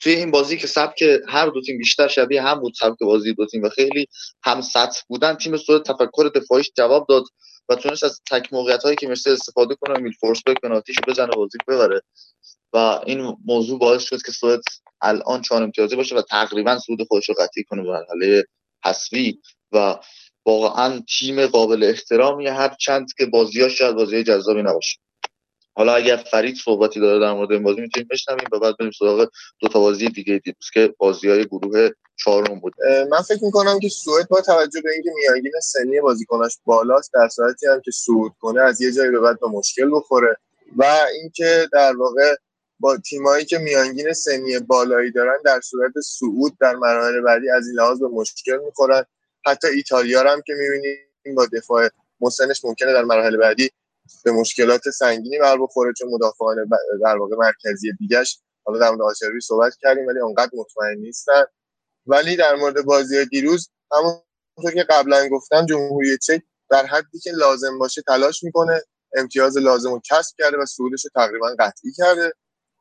[0.00, 3.46] توی این بازی که سبک هر دو تیم بیشتر شبیه هم بود سبک بازی دو
[3.46, 4.06] تیم و خیلی
[4.44, 7.24] هم سطح بودن تیم سوئد تفکر دفاعیش جواب داد.
[7.68, 11.58] و تونست از تک موقعیت هایی که مرسل استفاده کنه میل فورسبک پنالتیشو بزنه بازی
[11.68, 12.02] ببره.
[12.72, 12.76] و
[13.06, 14.60] این موضوع باعث شد که سوئد
[15.00, 18.44] الان چهار امتیازی باشه و تقریبا سود خودش رو قطعی کنه به مرحله
[18.84, 19.40] حذفی.
[19.72, 19.96] و
[20.46, 24.98] واقعا تیم قابل احترامی هر چند که بازیاش شاید بازی جذابی نباشه.
[25.76, 29.28] حالا اگر فرید صحبتی داره در مورد این بازی می‌تونیم بشنویم و بعد بریم سراغ
[29.60, 32.72] دو تا بازی دیگه دیروز که بازی های گروه چهارم بود.
[33.10, 37.66] من فکر می‌کنم که سوئد با توجه به اینکه میانگین سنی بازیکناش بالاست در صورتی
[37.66, 40.36] هم که صعود کنه از یه جایی به بعد به مشکل بخوره
[40.76, 40.84] و
[41.20, 42.34] اینکه در واقع
[42.80, 47.76] با تیمایی که میانگین سنی بالایی دارن در صورت صعود در مراحل بعدی از این
[47.76, 49.04] لحاظ به مشکل می‌خورن.
[49.46, 51.88] حتی ایتالیا هم که می‌بینیم با دفاع
[52.20, 53.70] مسنش ممکنه در مراحل بعدی
[54.24, 56.56] به مشکلات سنگینی بر بخوره چون مدافعان
[57.02, 58.38] در واقع مرکزی دیگهش.
[58.64, 61.44] حالا در مورد آچروی صحبت کردیم ولی اونقدر مطمئن نیستن.
[62.06, 67.78] ولی در مورد بازی دیروز همونطور که قبلا گفتم جمهوری چک در حدی که لازم
[67.78, 68.82] باشه تلاش می‌کنه.
[69.16, 72.32] امتیاز لازم رو کسب کرده و سودش رو تقریبا قطعی کرده.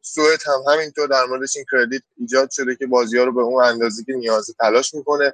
[0.01, 3.63] سوئد هم همینطور در موردش این کردیت ایجاد شده که بازی ها رو به اون
[3.63, 5.33] اندازه که نیازه تلاش می‌کنه.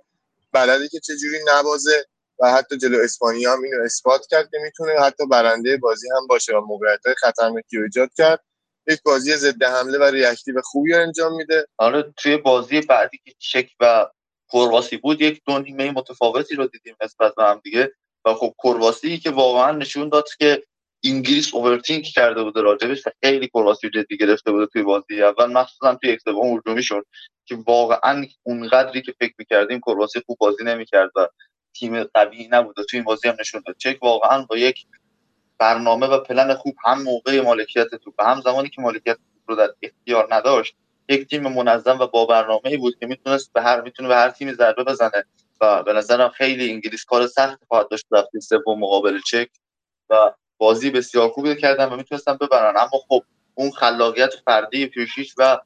[0.51, 2.05] بلده که چجوری نبازه
[2.41, 6.57] و حتی جلو اسپانیا هم اینو اثبات کرد که می‌تونه حتی برنده بازی هم باشه
[6.57, 8.43] و موقعیت خطرناکی رو ایجاد کرد.
[8.87, 11.65] یک بازی ضد حمله و ریاکتیو خوبی انجام میده.
[11.77, 14.07] آره توی بازی بعدی که چک و
[14.53, 17.91] کرواسی بود یک دو نیمه متفاوتی رو دیدیم نسبت به هم دیگه.
[18.25, 20.63] و خب کرواسی که واقعا نشون داد که
[21.05, 25.45] انگلیس اوورتینک کرده بوده راجبش خیلی کرواسی جدی گرفته بوده توی بازی اول.
[25.45, 27.05] مخصوصا توی یک سوم شد
[27.45, 31.11] که واقعا اونقدری که فکر می‌کردیم کرواسی خوب بازی نمی‌کرد
[31.73, 33.75] تیم قوی نبوده توی این بازی هم نشون داد.
[33.77, 34.85] چک واقعا با یک
[35.59, 40.27] برنامه و پلن خوب هم موقع مالکیت توپ هم زمانی که مالکیت رو در اختیار
[40.31, 40.75] نداشت
[41.09, 44.53] یک تیم منظم و با برنامه بود که می‌تونست به هر می‌تونه به هر تیمی
[44.53, 45.25] ضربه بزنه
[45.61, 49.49] و به نظرم خیلی انگلیس کار سخت خواهد داشت رفت سوم مقابل چک
[50.09, 52.77] و بازی بسیار خوبی کردن و می‌تونستن ببرن.
[52.77, 53.23] اما خب
[53.55, 55.59] اون خلاقیت فردی پیوشیش و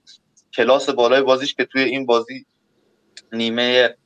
[0.53, 2.45] کلاس بالای بازیش که توی این بازی
[3.31, 3.97] نیمه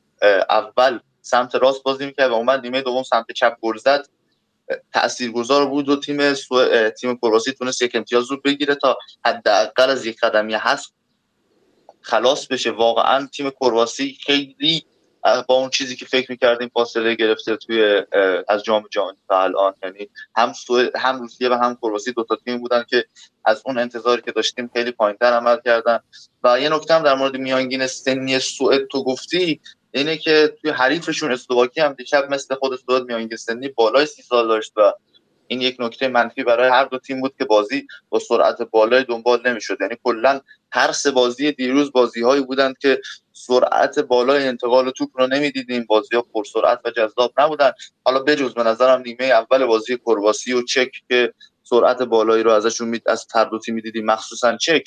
[0.50, 4.06] اول سمت راست بازی می‌کرد و اومد نیمه دوم سمت چپ گل زد.
[4.92, 6.88] تاثیرگذار بود و تیم سو...
[6.90, 10.94] تیم کرواسی تونست یک امتیاز رو بگیره تا حداقل از یک قدمی هست
[12.00, 12.70] خلاص بشه.
[12.70, 14.84] واقعا تیم کرواسی خیلی
[15.48, 18.02] با اون چیزی که فکر می‌کردیم فاصله گرفته توی
[18.48, 19.74] از جام جهانی تا الان.
[19.82, 20.90] یعنی هم سو...
[20.96, 23.04] هم روسیه و هم کرواسی دو تا تیم بودن که
[23.44, 25.98] از اون انتظاری که داشتیم خیلی پایینتر عمل کردن.
[26.42, 29.60] و یه نکته هم در مورد میانگین سنی سوئد تو گفتی.
[29.92, 34.48] اینه که توی حریفشون اسلواکی هم دیشب مثل خود سوئد میانگین سنی بالای سی سال
[34.48, 34.92] داشت و
[35.46, 39.48] این یک نکته منفی برای هر دو تیم بود که بازی با سرعت بالای دنبال
[39.48, 39.76] نمی‌شد.
[39.80, 40.40] یعنی کلا
[40.72, 43.00] هر سه بازی دیروز بازی هایی بودند که
[43.32, 45.84] سرعت بالای انتقال توپ رو نمی‌دیدیم.
[45.88, 47.72] بازی ها پر سرعت و جذاب نبودن.
[48.04, 52.88] حالا بجز به نظرم نیمه اول بازی کرواسی و چک که سرعت بالایی رو ازشون
[52.88, 54.84] می از هر دو تیم می‌دیدیم مخصوصا چک.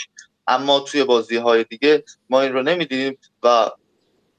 [0.48, 3.72] اما توی بازی های دیگه ما این رو نمی‌دیدیم و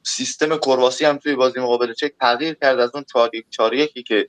[0.06, 4.06] سیستم کرواسی هم توی بازی مقابل چک تغییر کرد از اون 4 1 4 1
[4.06, 4.28] که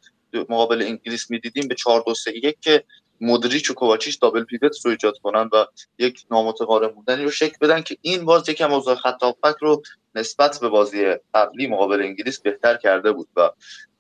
[0.50, 2.84] مقابل انگلیس می‌دیدیم به 4 2 3 1 که
[3.22, 5.66] مدریچ و کوواچیچ دابل پیوت رو ایجاد کنن و
[6.00, 9.24] یک نامتقارن بودنی رو شکل بدن که این باز یکم اوضاع خط
[9.62, 9.82] رو
[10.16, 13.52] نسبت به بازی قبلی مقابل انگلیس بهتر کرده بود و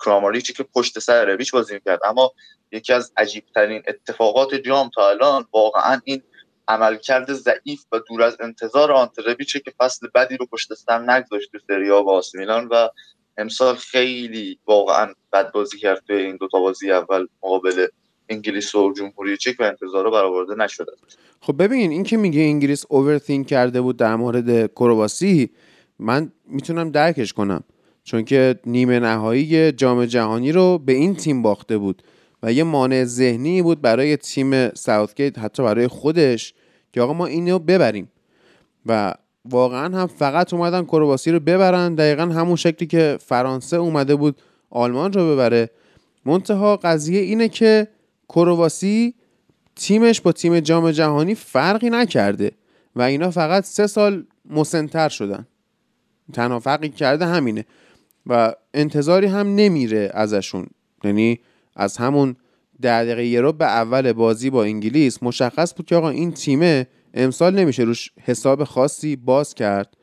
[0.05, 1.99] کراماریچی که پشت سر رویچ بازی می‌کرد.
[2.05, 2.31] اما
[2.71, 6.23] یکی از عجیب ترین اتفاقات جام تا الان واقعا این
[6.67, 11.59] عملکرد ضعیف و دور از انتظار آنتربیچه که فصل بدی رو پشت سر نگذاشت تو
[11.67, 12.89] سریا با میلان و
[13.37, 17.87] امسال خیلی واقعا بد بازی کرد توی این دو تا بازی اول مقابل
[18.29, 20.91] انگلیس و جمهوری چک و انتظار برآورده نشده
[21.41, 25.49] خب ببین این که میگه انگلیس اوورثینک کرده بود در مورد کرواسی
[25.99, 27.63] من می‌تونم درکش کنم.
[28.03, 32.03] چون که نیمه نهایی جام جهانی رو به این تیم باخته بود.
[32.43, 36.53] و یه مانع ذهنی بود برای تیم ساوثگیت حتی برای خودش
[36.93, 38.11] که آقا ما اینو ببریم.
[38.85, 39.13] و
[39.45, 41.95] واقعا هم فقط اومدن کرواسی رو ببرن.
[41.95, 45.69] دقیقا همون شکلی که فرانسه اومده بود آلمان رو ببره.
[46.25, 47.87] منتها قضیه اینه که
[48.29, 49.13] کرواسی
[49.75, 52.51] تیمش با تیم جام جهانی فرقی نکرده
[52.95, 55.47] و اینا فقط سه سال مسنتر شدن.
[56.33, 57.65] تنها فرقی کرده همینه
[58.25, 60.67] و انتظاری هم نمیره ازشون.
[61.03, 61.39] یعنی
[61.75, 62.35] از همون
[62.83, 67.59] دقیقه یه رو به اول بازی با انگلیس مشخص بود که آقا این تیمه امسال
[67.59, 69.97] نمیشه روش حساب خاصی باز کرد.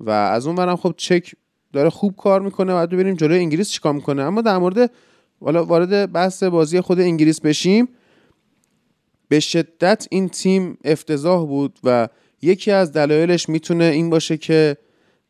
[0.00, 1.34] و از اون برم خب چک
[1.72, 4.22] داره خوب کار می‌کنه و ببینیم جلوی انگلیس چیکار می‌کنه.
[4.22, 4.90] اما در مورد
[5.40, 7.88] حالا وارد بحث بازی خود انگلیس بشیم.
[9.28, 12.08] به شدت این تیم افتضاح بود و
[12.42, 14.76] یکی از دلایلش می‌تونه این باشه که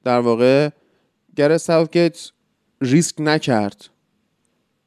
[0.04, 0.70] در واقع
[1.36, 2.30] گر ساوتگیت
[2.80, 3.88] ریسک نکرد.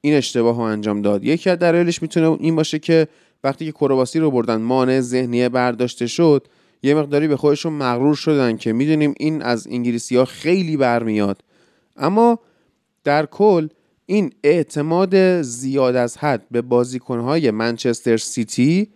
[0.01, 1.23] این اشتباه رو انجام داد.
[1.23, 3.07] یکی از دلایلش می‌تونه این باشه که
[3.43, 6.47] وقتی که کرواسی رو بردن مانع ذهنی برداشته شد
[6.83, 11.41] یه مقداری به خودشون مغرور شدن که می‌دونیم این از انگلیسی ها خیلی برمیاد.
[11.95, 12.39] اما
[13.03, 13.67] در کل
[14.05, 18.87] این اعتماد زیاد از حد به بازیکنهای منچستر سیتی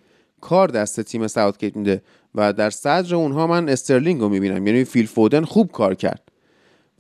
[0.42, 2.02] کار دست تیم ساوتگیت میده
[2.36, 4.68] و در صدر اونها من استرلینگ رو می‌بینم.
[4.68, 6.31] یعنی فیل فودن خوب کار کرد.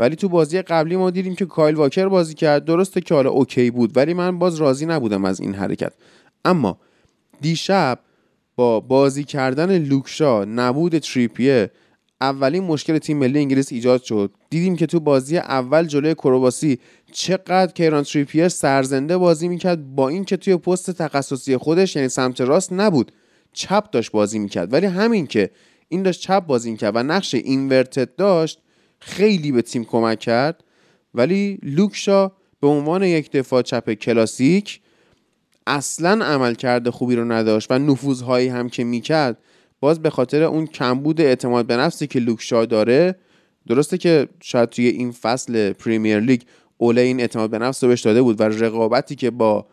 [0.01, 2.65] ولی تو بازی قبلی ما دیدیم که کایل واکر بازی کرد.
[2.65, 5.93] درسته که حالا OK بود ولی من باز راضی نبودم از این حرکت.
[6.45, 6.77] اما
[7.41, 7.99] دیشب
[8.55, 11.71] با بازی کردن لوکشا نبود تریپیه
[12.21, 14.31] اولین مشکل تیم ملی انگلیس ایجاد شد.
[14.49, 16.79] دیدیم که تو بازی اول جلوی کرواسی
[17.11, 22.73] چقدر کیران تریپیر سرزنده بازی می‌کرد با اینکه توی پست تخصصی خودش یعنی سمت راست
[22.73, 23.11] نبود.
[23.53, 24.73] چپ داشت بازی می‌کرد.
[24.73, 25.49] ولی همین که
[25.89, 28.59] این داشت چپ بازی می‌کرد و نقش اینورتد داشت
[29.01, 30.63] خیلی به تیم کمک کرد.
[31.13, 34.81] ولی لوکشا به عنوان یک دفاع چپ کلاسیک
[35.67, 39.37] اصلا عمل کرده خوبی رو نداشت و نفوذهایی هم که می‌کرد
[39.79, 43.15] باز به خاطر اون کمبود اعتماد به نفسی که لوکشا داره
[43.67, 46.41] درسته که شاید توی این فصل پریمیر لیگ
[46.77, 49.65] اوله این اعتماد به نفس رو بهش داده بود و رقابتی که با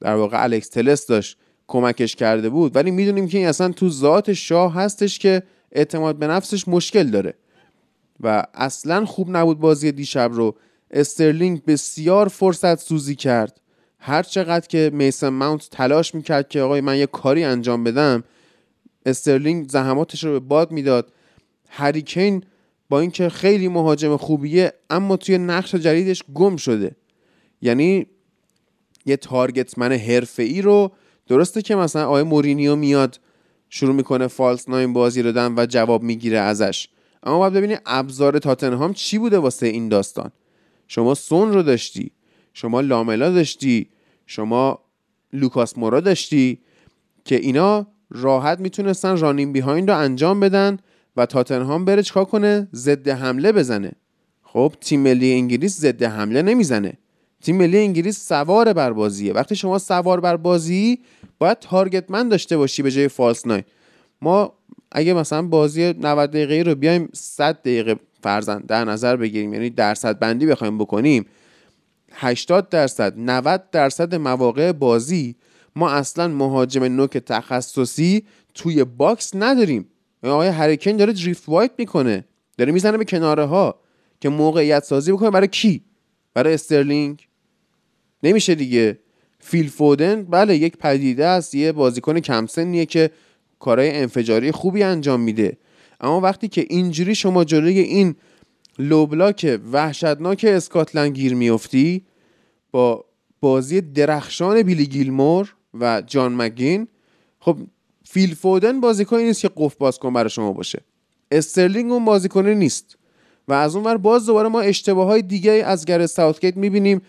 [0.00, 2.76] در واقع الکس تلس داشت کمکش کرده بود.
[2.76, 7.34] ولی می‌دونیم که این اصلا تو ذات شاه هستش که اعتماد به نفسش مشکل داره.
[8.20, 10.56] و اصلا خوب نبود بازی دیشب رو.
[10.90, 13.60] استرلینگ بسیار فرصت سوزی کرد.
[13.98, 18.24] هر چقدر که میسن ماونت تلاش می‌کرد که آقای من یه کاری انجام بدم
[19.06, 21.12] استرلینگ زحماتش رو به باد می‌داد.
[21.68, 22.44] هری کین
[22.88, 26.96] با اینکه خیلی مهاجم خوبیه اما توی نقش جدیدش گم شده.
[27.62, 28.06] یعنی
[29.06, 29.92] یه target man
[30.38, 30.92] ای رو
[31.26, 33.20] درسته که مثلا آقای مورینیو میاد
[33.70, 36.88] شروع می‌کنه فالس ناین بازی رو دادن و جواب می‌گیره ازش.
[37.26, 40.30] اما باید ببینید ابزار تاتنهام چی بوده واسه این داستان؟
[40.88, 42.10] شما سون رو داشتی
[42.52, 43.88] شما لاملا داشتی
[44.26, 44.78] شما
[45.32, 46.58] لوکاس مورا داشتی
[47.24, 50.78] که اینا راحت می‌تونستن رانین بیهایند رو انجام بدن
[51.16, 53.92] و تاتنهام بره چیکار کنه؟ ضد حمله بزنه.
[54.42, 56.92] خب تیم ملی انگلیس ضد حمله نمی‌زنه.
[57.42, 59.32] تیم ملی انگلیس سوار بر بازیه.
[59.32, 60.98] وقتی شما سوار بر بازی
[61.38, 63.64] باید target man داشته باشی به جای false nine.
[64.22, 64.55] ما
[64.96, 70.18] اگه مثلا بازی 90 دقیقه رو بیایم 100 دقیقه فرضا در نظر بگیریم یعنی درصد
[70.18, 71.26] بندی بخوایم بکنیم
[72.12, 75.36] 80 درصد 90 درصد مواقع بازی
[75.76, 78.24] ما اصلا مهاجم نوک تخصصی
[78.54, 79.86] توی box نداریم.
[80.22, 82.24] آقای هری کین داره drift wide می‌کنه
[82.58, 83.80] داره می‌زنه به کناره ها
[84.20, 85.30] که موقعیت سازی بکنه.
[85.30, 85.84] برای کی؟
[86.34, 87.28] برای استرلینگ؟
[88.22, 88.98] نمیشه دیگه.
[89.40, 93.10] فیل فودن بله یک پدیده است یه بازیکن کم سنیه که
[93.58, 95.56] کارهای انفجاری خوبی انجام میده.
[96.00, 98.14] اما وقتی که اینجوری شما جلوی این
[98.78, 102.04] low block وحشتناک اسکاتلند گیر میفتی
[102.70, 103.04] با
[103.40, 106.88] بازی درخشان بیلی گیلمور و جان مک‌گین
[107.40, 107.58] خب
[108.04, 110.82] فیل فودن بازیکنی نیست که قفل باز کن برای شما باشه.
[111.30, 112.98] استرلینگ اون بازیکنه نیست.
[113.48, 117.02] و از اون ور باز دوباره ما اشتباه های دیگه از گرت ساوتگیت می‌بینیم.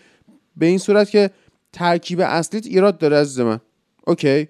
[0.56, 1.30] به این صورت که
[1.72, 3.60] ترکیب اصلیت ایراد داره عزیز من.
[4.06, 4.48] OK.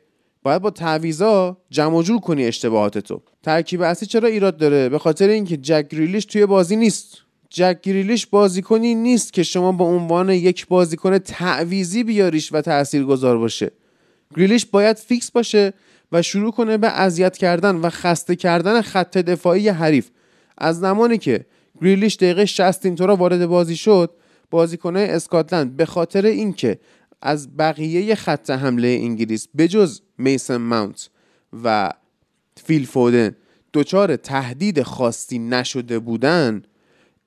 [0.48, 3.20] باید با تعویضا جمع جور کنی اشتباهات تو.
[3.42, 7.18] ترکیب اصلی چرا ایراد داره؟ به خاطر اینکه جک گریلیش توی بازی نیست.
[7.50, 13.70] جک گریلیش بازیکنی نیست که شما با عنوان یک بازیکن تعویضی بیاریش و تاثیرگذار باشه.
[14.36, 15.72] گریلیش باید fix باشه
[16.12, 20.10] و شروع کنه به اذیت کردن و خسته کردن خط دفاعی حریف.
[20.58, 21.44] از زمانی که
[21.82, 24.10] گریلیش دقیقه 60 اینطورا وارد بازی شد
[24.50, 26.78] بازیکنه اسکاتلند به خاطر اینکه
[27.22, 31.10] از بقیه خط حمله انگلیس بجز میسن ماونت
[31.64, 31.90] و
[32.64, 33.36] فیل فودن
[33.74, 36.62] دچار تهدید خاصی نشده بودن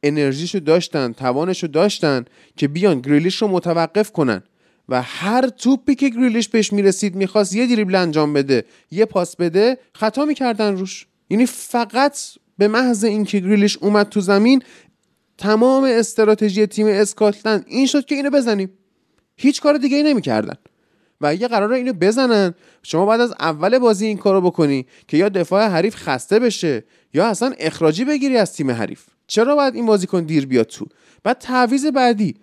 [0.03, 2.25] انرژیشو داشتن توانشو داشتن
[2.57, 4.43] که بیان گریلیش رو متوقف کنن
[4.89, 9.77] و هر توپی که گریلیش بهش می‌رسید می‌خواست یه دریبل انجام بده یه پاس بده
[9.93, 11.07] خطا می‌کردن روش.
[11.29, 12.17] یعنی فقط
[12.57, 14.63] به محض اینکه گریلیش اومد تو زمین
[15.37, 18.69] تمام استراتژی تیم اسکاتلند این شد که اینو بزنیم.
[19.38, 20.55] هیچ کار دیگه ای نمی‌کردن.
[21.21, 22.53] و اگه قراره اینو بزنن.
[22.84, 27.27] شما بعد از اول بازی این کارو بکنی که یا دفاع حریف خسته بشه یا
[27.27, 29.03] اصلا اخراجی بگیری از تیم حریف.
[29.27, 30.86] چرا باید این بازیکن دیر بیاد تو؟
[31.23, 32.36] بعد تعویض بعدی.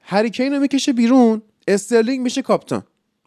[0.00, 1.42] هریکین رو می‌کشه بیرون.
[1.68, 2.82] استرلینگ میشه کاپیتان.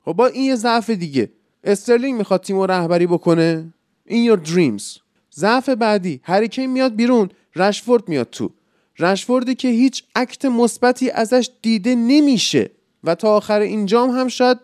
[0.05, 1.31] خب با این یه ضعف دیگه.
[1.63, 3.73] استرلینگ می‌خواد تیم رو رهبری بکنه.
[4.05, 4.99] in your dreams.
[5.35, 6.19] ضعف بعدی.
[6.23, 7.29] هری کین میاد بیرون.
[7.55, 8.51] رشفورد میاد تو.
[8.99, 12.71] رشفوردی که هیچ act مثبتی ازش دیده نمیشه.
[13.05, 14.57] و تا آخر این جام هم شاید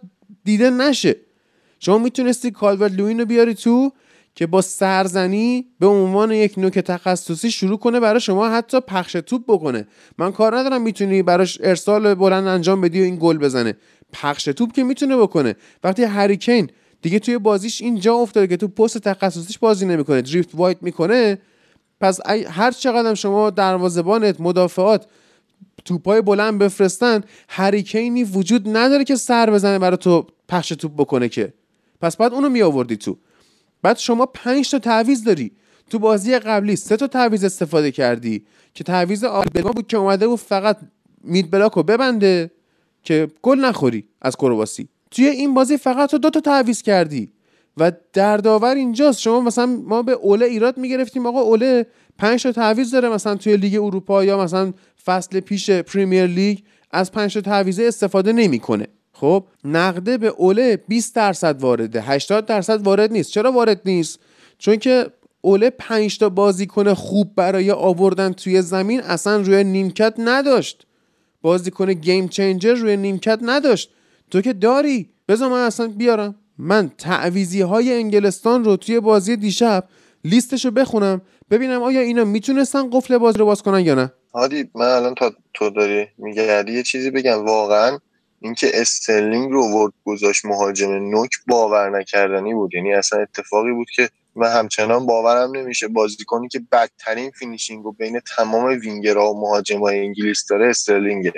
[0.43, 1.15] دیده نشه.
[1.79, 3.91] شما می‌تونستی کالورت لوین رو بیاری تو
[4.35, 9.43] که با سرزنی به عنوان یک نوک تخصصی شروع کنه برای شما حتی پخش توپ
[9.47, 9.87] بکنه.
[10.17, 13.73] من کار ندارم می‌تونی براش ارسال بلند انجام بدی و این گل بزنه.
[14.13, 15.55] پخش توپ که می‌تونه بکنه.
[15.83, 16.69] وقتی هریکین
[17.01, 20.21] دیگه توی بازیش اینجا افتاده که تو پست تخصصیش بازی نمی‌کنه.
[20.21, 21.37] دریفت وایت می‌کنه.
[22.01, 25.05] پس هر چقدر شما دروازبانت مدافعات
[25.85, 31.53] توپای بلند بفرستن هریکینی وجود نداره که سر بزنه برای تو پخش توپ بکنه که.
[32.01, 33.17] پس بعد اونو می آوردی تو.
[33.81, 35.51] بعد شما پنج تا تعویض داری.
[35.89, 40.39] تو بازی قبلی سه تا تعویض استفاده کردی که تعویض آلبرما بود که اومده بود
[40.39, 40.77] فقط
[41.23, 42.51] مید بلاک رو ببنده
[43.03, 44.87] که گل نخوری از کرواسی.
[45.11, 47.31] توی این بازی فقط تو دو تا تعویض کردی.
[47.77, 49.19] و دردآور اینجاست.
[49.19, 51.85] شما مثلا ما به اوله ایراد می‌گرفتیم آقا اوله
[52.17, 54.73] پنج تا تعویض داره مثلا توی لیگ اروپا یا مثلا
[55.05, 56.59] فصل پیش پریمیر لیگ
[56.91, 58.87] از پنج تا تعویضه استفاده نمی‌کنه.
[59.13, 63.31] خب نقده به اوله 20 درصد وارده 80 درصد وارد نیست.
[63.31, 64.19] چرا وارد نیست؟
[64.57, 65.05] چون که
[65.41, 70.87] اوله 5 تا بازیکن خوب برای آوردن توی زمین اصلا روی نیمکت نداشت.
[71.41, 73.91] بازیکن گیم چنجر روی نیمکت نداشت.
[74.31, 76.35] تو که داری؟ بذار من اصلا بیارم.
[76.57, 79.87] من تعویزی های انگلستان رو توی بازی دیشب
[80.23, 81.21] لیستش رو بخونم
[81.51, 84.13] ببینم آیا اینا می‌تونستن قفل بازی رو باز کنن یا نه.
[84.33, 87.45] هادی من الان تا تو داری میگردی یه چیزی بگم.
[87.45, 87.99] واقعا
[88.39, 92.73] اینکه استرلینگ رو ورد گذاشت مهاجم نوک باور نکردنی بود.
[92.73, 98.19] یعنی اصلا اتفاقی بود که من همچنان باورم نمیشه بازیکنی که بدترین finishing رو بین
[98.37, 101.33] تمام وینگرها و مهاجمای انگلیس داره استرلینگه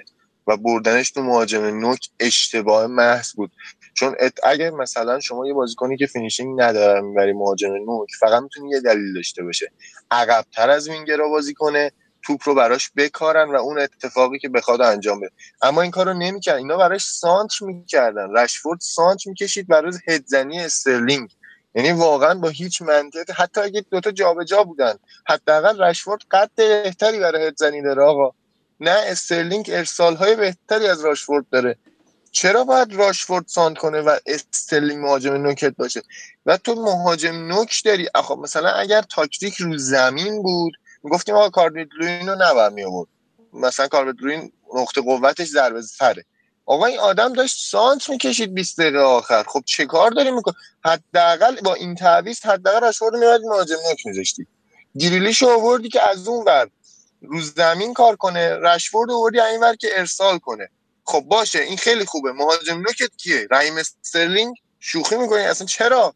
[0.48, 3.52] و بردنش تو مهاجم نوک اشتباه محض بود.
[3.94, 8.80] چون اگر مثلا شما یه بازیکنی که finishing نداره می‌بری مهاجم نوک فقط می‌تونی یه
[8.80, 9.72] دلیل داشته باشه.
[10.12, 11.92] عقبتر از وینگرها بازی کنه
[12.26, 15.32] توپ رو براش بکارن و اون اتفاقی که بخواد انجام بده.
[15.62, 18.38] اما این کارو نمی‌کردن اینا براش سانتر می‌کردن.
[18.38, 21.30] رشفورد سانتر می‌کشید برای هدزنی استرلینگ.
[21.76, 24.94] یعنی واقعا با هیچ منطق حتی اگه دوتا جابجا بودن
[25.28, 28.32] حداقل رشفورد قد بهتری برای هدزنی داره آقا.
[28.80, 31.78] نه استرلینگ ارسال های بهتری از راشفورد داره.
[32.34, 36.02] چرا باید راشفورد سانتر کنه و استرلینگ مهاجم نوکت باشه؟
[36.46, 38.10] و تو مهاجم نوک داری.
[38.16, 40.74] خب مثلا اگر تاکتیک رو زمین بود
[41.04, 43.10] گفتیم آقا کالورت لوین رو نباید می آورد
[43.54, 46.26] مثلا کالورت لوین نقطه قوتش ضربه سره
[46.66, 49.44] آقا این آدم داشت سانتر می‌کشید 20 دقیقه آخر.
[49.44, 50.52] خب چه کار داری میکن
[50.86, 54.48] حداقل با این تعویض حداقل رشفورد میاد مهاجم نوک میذاشتی.
[55.00, 56.70] گریلیش آوردی که از اون ور
[57.22, 60.70] رو زمین کار کنه رشفورد آوردی این ور که ارسال کنه.
[61.06, 62.32] خب باشه این خیلی خوبه.
[62.32, 66.16] مهاجم نوکت کیه؟ رحیم استرلینگ شوخی می‌کنی؟ اصلا چرا؟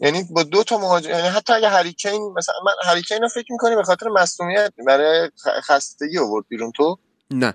[0.00, 3.76] یعنی با دو تا مهاجم یعنی حتی اگه هریکین مثلا من هریکین رو فکر می‌کنی
[3.76, 5.30] به خاطر مصونیت برای
[5.62, 6.98] خستگی آورد بیرون تو؟
[7.30, 7.54] نه.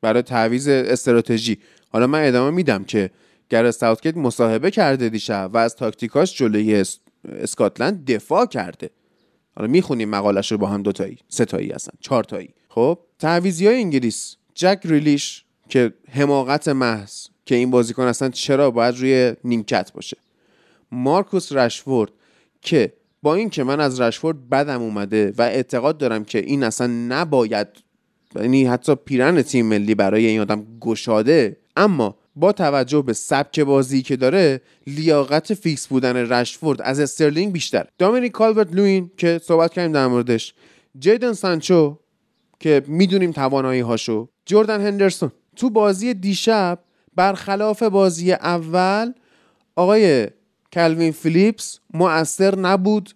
[0.00, 1.58] برای تعویز استراتژی.
[1.88, 3.10] حالا من ادامه میدم که
[3.50, 6.84] گر ساوتگیت مصاحبه کرده دیشب و از تاکتیکاش جلوی
[7.24, 8.90] اسکاتلند دفاع کرده.
[9.56, 12.54] حالا می‌خونیم مقالش رو با هم دوتایی سه تایی هستن چهار تایی.
[12.68, 14.36] خب تعویزی های انگلیس.
[14.54, 20.16] جک ریلیش که حماقت محض که این بازیکن اصلا چرا باید روی نیمکت باشه.
[20.92, 22.10] مارکوس رشفورد
[22.62, 22.92] که
[23.22, 27.68] با اینکه من از رشفورد بدم اومده و اعتقاد دارم که این اصلا نباید
[28.36, 34.02] یعنی حتی پیرهن تیم ملی برای این آدم گشاده اما با توجه به سبک بازی
[34.02, 37.86] که داره لیاقت fix بودن رشفورد از استرلینگ بیشتر.
[37.98, 40.54] دامینیک کالورت لوین که صحبت کردیم در موردش.
[40.98, 41.98] جیدن سانچو
[42.60, 45.32] که می‌دونیم توانایی هاشو جردن هندرسون.
[45.56, 46.78] تو بازی دیشب
[47.14, 49.12] برخلاف بازی اول
[49.76, 50.28] آقای
[50.72, 53.14] کلوین فیلیپس مؤثر نبود.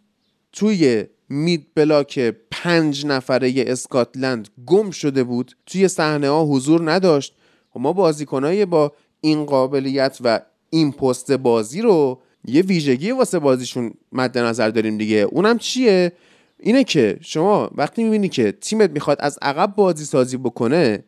[0.53, 5.57] توی مید بلاک پنج نفره اسکاتلند گم شده بود.
[5.67, 7.35] توی صحنه ها حضور نداشت.
[7.77, 13.95] و ما بازیکنای با این قابلیت و این پست بازی رو یه ویژگی واسه بازیشون
[14.13, 15.17] مد نظر داریم دیگه.
[15.17, 16.13] اونم چیه؟
[16.61, 21.05] اینه که شما وقتی می‌بینی که تیمت می‌خواد از عقب بازی سازی بکنه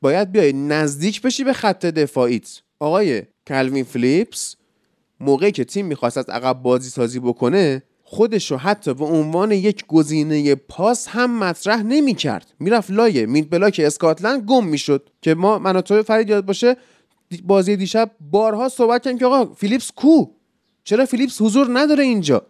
[0.00, 2.60] باید بیای نزدیک بشی به خط دفاعیت.
[2.80, 4.56] آقای کلوین فلیپس
[5.20, 9.86] موقعی که تیم می‌خواست از عقب بازی سازی بکنه خودش رو حتی به عنوان یک
[9.86, 12.54] گزینه پاس هم مطرح نمی‌کرد.
[12.60, 15.10] می‌رفت لایه مید بلاک اسکاتلند گم می‌شد.
[15.22, 16.76] که ما من تو فرید یاد باشه
[17.44, 20.26] بازی دیشب بارها صحبت کردیم که آقا فیلیپس کو؟
[20.84, 22.46] چرا فیلیپس حضور نداره اینجا؟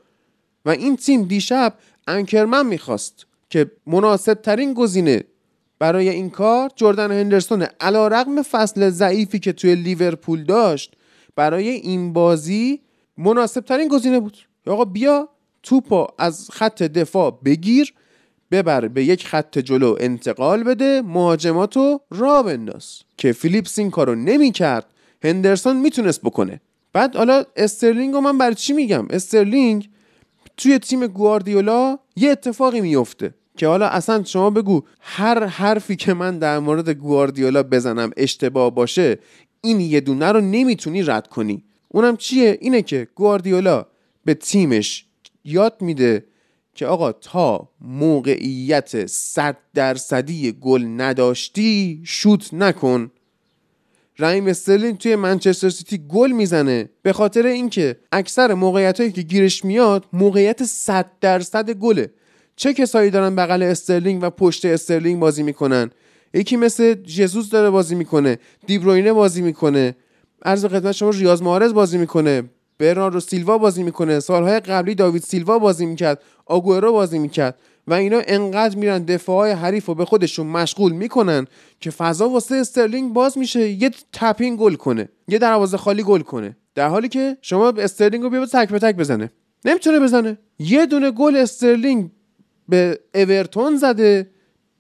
[0.65, 1.75] و این تیم دیشب
[2.07, 5.25] انکرمن می‌خواست که مناسب ترین گزینه
[5.79, 10.95] برای این کار جردن هندرسون علا رقم فصل ضعیفی که توی لیورپول داشت
[11.37, 12.81] برای این بازی
[13.17, 14.39] مناسب ترین گزینه بود.
[14.67, 15.29] آقا بیا
[15.63, 17.95] توپو از خط دفاع بگیر
[18.51, 23.03] ببر به یک خط جلو انتقال بده مهاجماتو راه بنداز.
[23.17, 24.87] که فیلیپس این کارو نمی‌کرد
[25.25, 26.61] هندرسون می‌تونست بکنه.
[26.93, 29.91] بعد حالا استرلینگ رو من برای چی میگم؟ استرلینگ
[30.57, 36.39] توی تیم گواردیولا یه اتفاقی میفته که حالا اصلا شما بگو هر حرفی که من
[36.39, 39.19] در مورد گواردیولا بزنم اشتباه باشه
[39.61, 41.65] این یه دونه رو نمی‌تونی رد کنی.
[41.89, 43.87] اونم چیه؟ اینه که گواردیولا
[44.25, 45.07] به تیمش
[45.45, 46.25] یاد میده
[46.75, 53.11] که آقا تا موقعیت صد درصدی گل نداشتی شوت نکن.
[54.19, 56.91] رحیم استرلینگ توی منچستر سیتی گل می‌زنه.
[57.03, 62.11] به خاطر اینکه اکثر موقعیت هایی که گیرش میاد موقعیت 100 درصد گله.
[62.59, 65.91] چه کسایی دارن بغل استرلینگ و پشت استرلینگ بازی می‌کنن؟
[66.35, 69.97] یکی مثل جزوس داره بازی می‌کنه دی‌بروینه بازی می‌کنه.
[70.45, 72.43] عرض خدمت شما ریاض محرز بازی می‌کنه
[72.79, 74.21] برناردو سیلوا بازی می‌کنه.
[74.21, 79.87] سالهای قبلی داوید سیلوا بازی می‌کرد آگوئرو بازی می‌کرد و اینا انقدر میرن دفاعهای حریف
[79.87, 81.47] رو به خودشون مشغول می‌کنن
[81.81, 86.57] که فضا واسه استرلینگ باز میشه یه tap-in گل کنه یه دروازه خالی گل کنه.
[86.75, 89.31] در حالی که شما استرلینگ رو بیا تک به تک بزنه.
[89.65, 90.39] نمی‌تونه بزنه.
[90.59, 92.11] یه دونه گل استرلینگ
[92.69, 94.31] به اورتون زده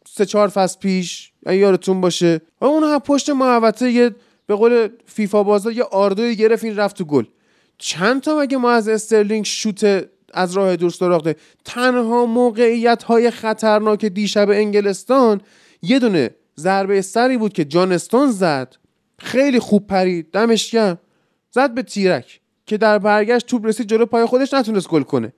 [0.09, 2.41] سه چهار فصل پیش یارتون باشه.
[2.63, 4.15] اون پشت محوطه یه
[4.47, 7.25] به قول فیفا بازار یه آردوی گرفت این رفت تو گل.
[7.79, 14.05] چند تا مگه ما از استرلینگ شوت از راه دور سراغ تنها موقعیت های خطرناک
[14.05, 15.41] دیشب انگلستان
[15.83, 18.77] یه دونه ضربه سری بود که جانستون زد.
[19.19, 20.77] خیلی خوب پرید دمش
[21.51, 25.33] زد به تیرک که در برگشت توپ رسید جلو پای خودش نتونست گل کنه.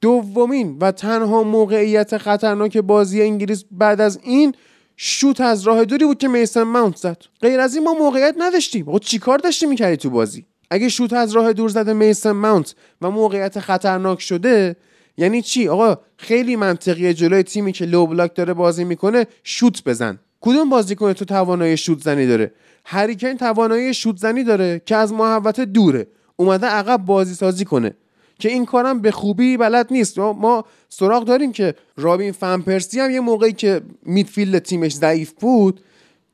[0.00, 4.54] دومین و تنها موقعیت خطرناک بازی انگلیس بعد از این
[4.96, 7.22] شوت از راه دوری بود که میسن ماونت زد.
[7.40, 8.92] غیر از این ما موقعیت نداشتیم.
[8.92, 13.10] خب چیکار داشتی می‌کردی تو بازی؟ اگه شوت از راه دور زده میسن ماونت و
[13.10, 14.76] موقعیت خطرناک شده
[15.16, 17.14] یعنی چی؟ آقا خیلی منطقیه.
[17.14, 20.18] جلوی تیمی که لو بلاک داره بازی می‌کنه شوت بزن.
[20.40, 22.52] کدوم بازیکن تو توانایی شوت زنی داره؟
[22.84, 26.06] هریکن توانایی شوت زنی داره که از محوطه دوره.
[26.36, 27.94] اومده عقب بازی سازی کنه.
[28.38, 30.18] که این کارم به خوبی بلد نیست.
[30.18, 35.80] ما سراغ داریم که رابین فن‌پرسی هم یه موقعی که midfield تیمش ضعیف بود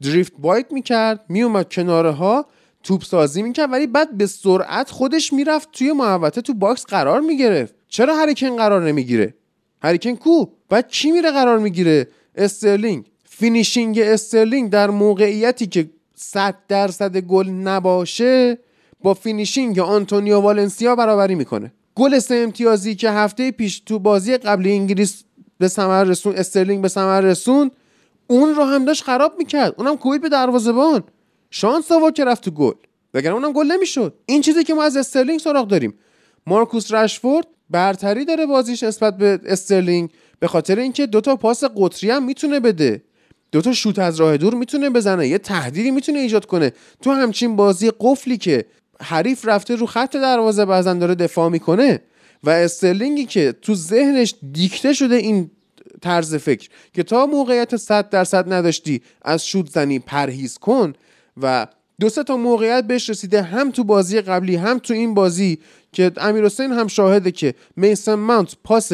[0.02, 2.46] drift wide می‌کرد میومد کناره ها
[2.82, 7.74] توپ سازی می‌کرد ولی بعد به سرعت خودش می‌رفت توی محوطه تو box قرار می‌گرفت.
[7.88, 9.34] چرا هری کین قرار نمی‌گیره؟
[9.82, 13.04] هری کین کو؟ بعد کی میره قرار می‌گیره؟ استرلینگ.
[13.24, 18.58] finishing استرلینگ در موقعیتی که 100 درصد گل نباشه
[19.02, 21.72] با finishing آنتونیو والنسیا برابری می‌کنه.
[22.00, 25.24] گل سه امتیازی که هفته پیش تو بازی قبلی انگلیس
[25.58, 27.70] به ثمر رسون استرلینگ به ثمر رسون
[28.26, 29.74] اون رو هم داشت خراب می‌کرد.
[29.78, 31.02] اونم کوبید به دروازه‌بان.
[31.50, 32.72] شانس آورد که رفت تو گل.
[33.14, 34.14] وگرنه اونم گل نمی‌شد.
[34.26, 35.94] این چیزی که ما از استرلینگ سراغ داریم.
[36.46, 40.10] مارکوس رشفورد برتری داره بازیش نسبت به استرلینگ.
[40.38, 43.02] به خاطر اینکه دوتا پاس قطری هم می‌تونه بده.
[43.52, 45.28] دوتا شوت از راه دور می‌تونه بزنه.
[45.28, 46.72] یه تهدیدی می‌تونه ایجاد کنه.
[47.02, 48.64] تو همچین بازی قفلی که
[49.02, 52.00] حریف رفته رو خط دروازه بعضا داره دفاع می‌کنه
[52.44, 55.50] و استرلینگی که تو ذهنش دیکته شده این
[56.00, 60.92] طرز فکر که تا موقعیت 100 درصد نداشتی از شوت زنی پرهیز کن
[61.42, 61.66] و
[62.00, 65.58] دو تا موقعیت بهش رسیده هم تو بازی قبلی هم تو این بازی
[65.92, 68.92] که امیر حسین هم شاهده که میسن ماونت پاس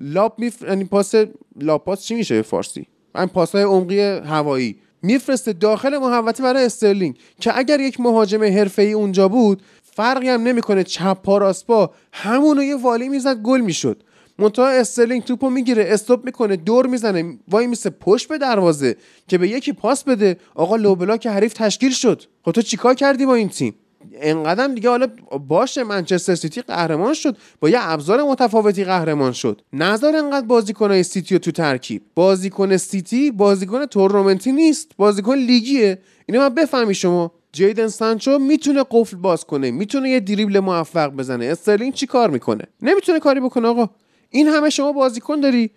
[0.00, 0.62] lob میف...
[0.62, 1.14] یعنی پاس
[1.60, 4.76] lob پاس چی میشه به فارسی؟ این پاس های عمقی هوایی.
[5.02, 8.40] میفرسته داخل محوطه برای استرلینگ که اگر یک مهاجم
[8.78, 13.60] ای اونجا بود فرقی هم نمی‌کنه چپ پا راست پا همونو یه volley می‌زد گل
[13.60, 14.02] می‌شد.
[14.38, 18.96] منتها استرلینگ توپو می‌گیره stop می‌کنه دور می‌زنه وای میسه پشت به دروازه
[19.28, 20.36] که به یکی پاس بده.
[20.54, 22.22] آقا low block حریف تشکیل شد.
[22.44, 23.74] خب تو چیکار کردی با این تیم؟
[24.20, 25.06] انقدر دیگه حالا
[25.48, 29.62] باشه منچستر سیتی قهرمان شد با یه ابزار متفاوتی قهرمان شد.
[29.72, 32.02] نذار انقدر بازیکنای سیتی رو تو ترکیب.
[32.14, 35.98] بازیکن سیتی بازیکن تورنمنتی نیست بازیکن لیگیه.
[36.26, 37.32] اینو من بفهمی شما.
[37.52, 41.44] جیدن سانچو می‌تونه قفل باز کنه می‌تونه یه دریبل موفق بزنه.
[41.44, 43.90] استرلینگ چی کار می‌کنه؟ نمی‌تونه کاری بکنه آقا.
[44.30, 45.70] این همه شما بازیکن داری.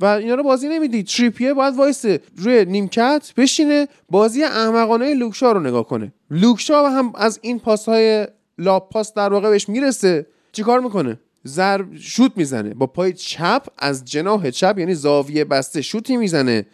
[0.00, 5.52] و اینا رو بازی نمیدی تریپیه باید وایسه روی نیمکت بشینه بازی احمقانه لوک شا
[5.52, 6.12] رو نگاه کنه.
[6.30, 8.26] لوک شا هم از این پاس های
[8.58, 10.26] لاپ پاس در واقع بهش می‌رسه.
[10.52, 12.74] چیکار می‌کنه؟ زر شوت می‌زنه.
[12.74, 16.66] با پای چپ از جناح چپ یعنی زاویه بسته شوتی می‌زنه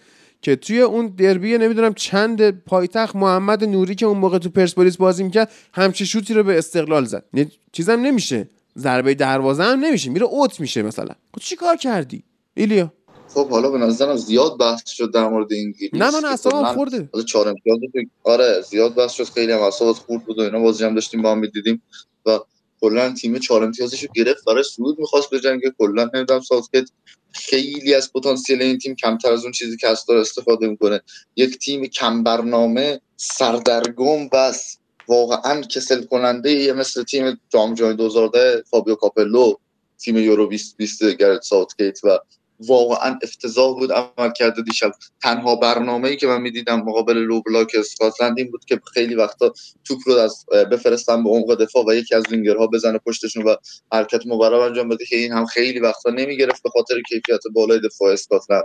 [0.42, 5.22] که توی اون دربی نمی‌دونم چند پایتخت محمد نوری که اون موقع تو پرسپولیس بازی
[5.22, 7.24] می‌کرد همچه شوتی رو به استقلال زد.
[7.34, 8.48] یعنی چیزم نمیشه.
[8.78, 10.10] ضربه دروازه هم نمیشه.
[10.10, 11.14] میره اوت میشه مثلا.
[11.34, 12.22] خب چی کار کردی؟
[12.54, 12.92] ایلیا؟
[13.34, 17.08] خب حالا به نظرم زیاد بحث شد در مورد انگلیس نه من اصلا خورده.
[17.12, 17.78] حالا چهار امتیاز
[18.24, 20.60] آره زیاد بحث شد خیلی هم اعصابا خورد بود و اینا.
[20.60, 21.82] بازی هم داشتیم با هم می‌دیدیم.
[22.26, 22.38] و
[22.80, 24.44] کلا تیم چهار امتیازش رو گرفت.
[24.44, 25.72] برای صعود می‌خواست بجنگه.
[25.78, 26.90] کلا نمی‌دونم ساوثگیت
[27.32, 31.00] خیلی از پتانسیل این تیم کمتر از اون چیزی که داره استفاده می‌کنه.
[31.36, 34.78] یک تیم کم برنامه سردرگم بس
[35.08, 39.54] واقعا کسل کننده یه مثل تیم جام جهانی 2010 فابیو کاپلو
[39.98, 42.18] تیم یورو 2020 گرت ساوثگیت و
[42.66, 44.92] واقعا افتضاح بود عملکرد دیشب.
[45.22, 49.52] تنها برنامه ای که من می‌دیدم مقابل لو بلاک اسکاتلند این بود که خیلی وقتا
[49.84, 53.56] توپ رو از بفرستن به عمق دفاع و یکی از وینگرها بزنه پشتشون و
[53.92, 58.12] حرکت مبرم انجام بده که این هم خیلی وقتا نمی‌گرفت به خاطر کیفیت بالای دفاع
[58.12, 58.64] اسکاتلند.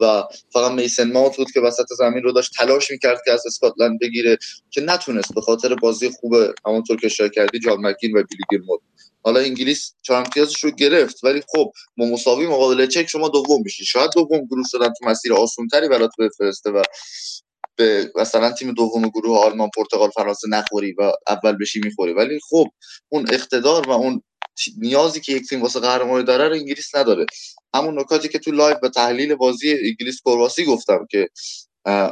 [0.00, 0.22] و
[0.52, 4.38] فقط میسن ماوت بود که وسط زمین رو داشت تلاش می‌کرد که از اسکاتلند بگیره
[4.70, 6.34] که نتونست به خاطر بازی خوب
[6.66, 8.64] همونطور که اشاره کردی جان مکین و بیلی
[9.28, 13.84] حالا انگلیس چهار امتیازش رو گرفت ولی خب با مساوی مقابل چک شما دوم میشی
[13.84, 16.82] شاید دوم گروه شدن تو مسیر آسونتری برات بفرسته و
[17.76, 22.12] به مثلا تیم دوم گروه آلمان پرتغال فرانسه نخوری و اول بشی می‌خوری.
[22.12, 22.66] ولی خب
[23.08, 24.22] اون اقتدار و اون
[24.78, 27.26] نیازی که یک تیم واسه قهرمانی داره رو انگلیس نداره.
[27.74, 31.28] همون نکاتی که تو live به تحلیل بازی انگلیس کرواسی گفتم که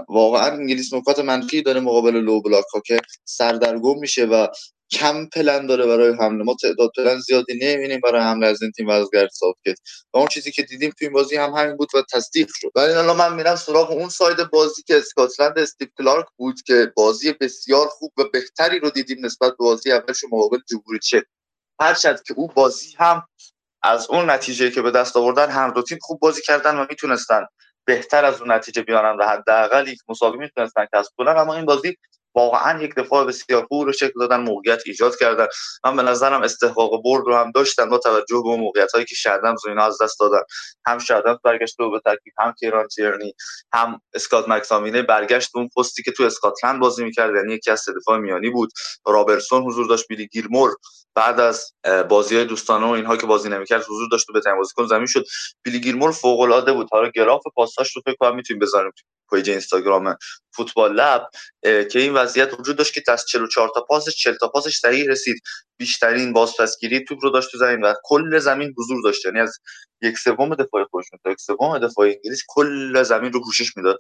[0.09, 4.47] واقعا انگلیس نکات منفی داره مقابل low block ها که سردرگم میشه و
[4.93, 6.45] کم پلن داره برای حمله.
[6.45, 9.31] ما تعداد پلن زیادی نمی‌بینیم برای حمله از این تیم گرد
[9.65, 9.79] کرد
[10.15, 12.71] و اون چیزی که دیدیم تو این بازی هم همین بود و تصدیق شد.
[12.77, 17.33] ولی الان من میرم سراغ اون side بازی که اسکاتلند استیو کلارک بود که بازی
[17.33, 21.25] بسیار خوب و بهتری رو دیدیم نسبت به بازی اولش مقابل جمهوری چک
[21.81, 23.23] هرچند که اون بازی هم
[23.83, 27.47] از اون نتیجه که به دست آوردن هم دو تیم خوب بازی کردن و می‌تونستن
[27.87, 31.37] بهتر از اون نتیجه بیارن و حداقل یک مساوی می‌تونستن کسب کنن.
[31.37, 31.97] اما این بازی
[32.37, 35.47] واقعا یک دفاع بسیار خوب رو شکل دادن موقعیت ایجاد کردن.
[35.85, 39.55] من به نظرم استحقاق برد رو هم داشتن با توجه به موقعیت هایی که شدم
[39.67, 40.43] اینا از دست دادن.
[40.87, 43.33] هم شدم برگشت به ترکیب هم کیران تیرنی
[43.73, 47.35] هم اسکات مکسامینه برگشت اون پستی که تو اسکاتلند بازی می‌کرد.
[47.35, 48.71] یعنی یکی از دفاع میانی بود.
[49.07, 50.71] رابرسون حضور داشت بیلی گیلمور
[51.15, 51.73] بعد از
[52.09, 55.25] بازی های دوستانه و اینها که بازی نمی‌کرد حضور داشت و به بازیکن زمین شد.
[55.65, 56.89] بیلی گیلمور فوق العاده بود.
[56.93, 58.93] حالا گراف پاساش رو فکر کنم می‌تونیم بذاریم
[59.31, 60.17] پیج اینستاگرام
[60.57, 61.29] فوتبال لب
[61.63, 65.43] که این وضعیت وجود داشت که از 44 تا پاسش 40 تا پاسش صحیح رسید.
[65.77, 69.25] بیشترین بازپسگیری توپ رو داشت تو زمین و کل زمین حضور داشت.
[69.25, 69.59] یعنی از
[70.03, 73.99] یک سوم دفاع خودشون تا یک سوم دفاع انگلیس کل زمین رو پوشش می‌داد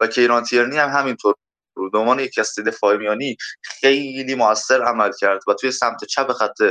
[0.00, 1.34] و کیران تیرنی هم همینطور
[1.76, 6.62] رو به عنوان یک دفاع میانی خیلی موثر عمل کرد و توی سمت چپ خط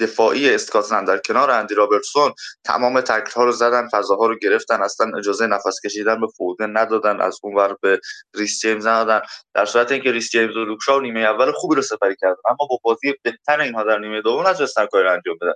[0.00, 2.32] دفاعی اسکاتلند در کنار اندی رابرتسون
[2.64, 7.20] تمام تکل ها رو زدن فضاها رو گرفتن اصلا اجازه نفس کشیدن به فودن ندادن
[7.20, 8.00] از اون ور به
[8.34, 9.20] ریس جیمز ندادن
[9.54, 12.68] در صورت اینکه ریس جیمز و لوک شا نیمه اول خوبی رو سپری کردن اما
[12.70, 15.52] با بازی بهتر اینها در نیمه دوم نتونستن کاری انجام بدن.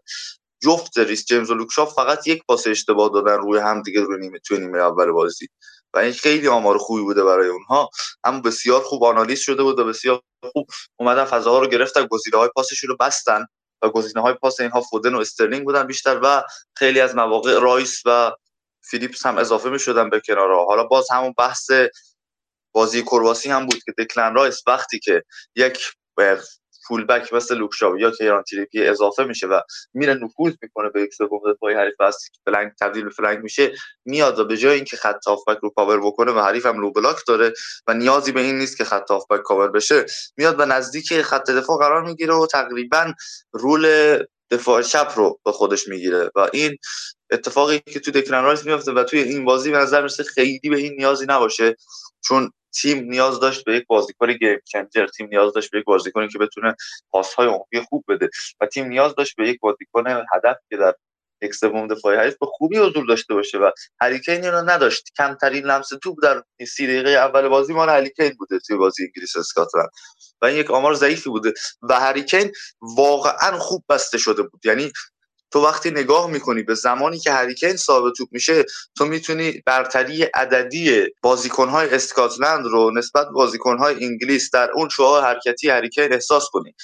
[0.62, 4.20] جفت ریس جیمز و لوک شا فقط یک پاس اشتباه دادن روی هم دیگه روی
[4.20, 5.48] نیمه توی نیمه اول بازی.
[5.94, 7.90] و این خیلی آمار خوبی بوده برای اونها.
[8.24, 10.22] اما بسیار خوب آنالیز شده بود و بسیار
[10.52, 10.66] خوب
[10.96, 13.46] اومدن فضاها رو گرفتن گزینه های پاسشون رو بستن.
[13.84, 16.42] و گزینه های پاس اینها فودن و استرلینگ بودن بیشتر و
[16.76, 18.32] خیلی از مواقع رایس و
[18.82, 21.70] فیلیپس هم اضافه می شدن به کنارها حالا باز همون بحث
[22.72, 25.24] بازی کرواسی هم بود که دکلن رایس وقتی که
[25.56, 25.92] یک
[26.88, 29.60] full back مثل لوک شاو یا کیران تریپی اضافه میشه و
[29.94, 31.74] میره نفوذ می‌کنه به یک سوم دفاعی.
[31.74, 32.10] حریف و
[32.46, 33.72] flank تبدیل به flank میشه.
[34.04, 37.16] میاد و به جای اینکه خط هافبک رو کاور بکنه و حریف هم low block
[37.28, 37.52] داره
[37.86, 40.06] و نیازی به این نیست که خط هافبک کاور بشه
[40.36, 43.12] میاد به نزدیک خط دفاع قرار می‌گیره و تقریبا
[43.52, 43.86] role
[44.54, 46.76] دفاع چپ رو به خودش می‌گیره و این
[47.32, 50.76] اتفاقی که تو دکلن رایس میفته و توی این بازی به نظر می‌رسه خیلی به
[50.76, 51.76] این نیازی نباشه
[52.24, 56.28] چون تیم نیاز داشت به یک بازیکن game changer تیم نیاز داشت به یک بازیکنی
[56.28, 56.74] که بتونه
[57.10, 58.28] پاس های عمقی خوب بده
[58.60, 60.94] و تیم نیاز داشت به یک بازیکن هدف که در
[61.44, 63.70] یک سوم دفاعی حریف به خوبی حضور داشته باشه و
[64.00, 65.10] هری کین رو نداشت.
[65.16, 69.88] کمترین لمس توپ در سی دقیقه اول بازی مال هریکین بوده توی بازی انگلیس اسکاتلند.
[70.42, 71.52] و این یک آمار ضعیفی بوده.
[71.82, 72.52] و هریکین
[72.96, 74.66] واقعا خوب بسته شده بود.
[74.66, 74.92] یعنی
[75.52, 78.64] تو وقتی نگاه می‌کنی به زمانی که هریکین صاحب توپ میشه
[78.98, 86.12] تو می‌تونی برتری عددی بازیکنهای اسکاتلند رو نسبت بازیکنهای انگلیس در اون شعاع حرکتی هریکین
[86.12, 86.74] احساس کنی.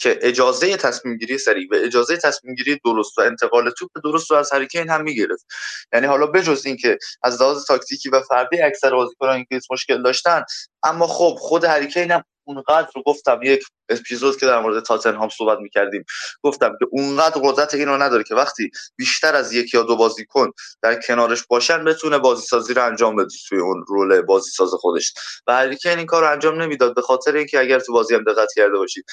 [0.00, 4.36] که اجازه تصمیم گیری سریع و اجازه تصمیم گیری درست و انتقال توپ درست رو
[4.36, 5.46] از هریکین هم می‌گرفت.
[5.92, 10.44] یعنی حالا بجز اینکه از لحاظ تاکتیکی و فردی اکثر بازیکنان انگلیس مشکل داشتن
[10.82, 15.58] اما خب خود هریکین هم اونقدر رو گفتم یک اپیزود که در مورد تاتنهام صحبت
[15.58, 16.04] می‌کردیم
[16.42, 20.50] گفتم که اونقدر قدرت اینو نداره که وقتی بیشتر از یک یا دو بازیکن
[20.82, 25.14] در کنارش باشن بتونه بازی سازی رو انجام بده توی اون رول بازی ساز خودش.
[25.46, 28.48] و هریکین این کار رو انجام نمی‌داد به خاطر اینکه اگر تو بازی هم دقت
[28.56, 29.04] کرده باشید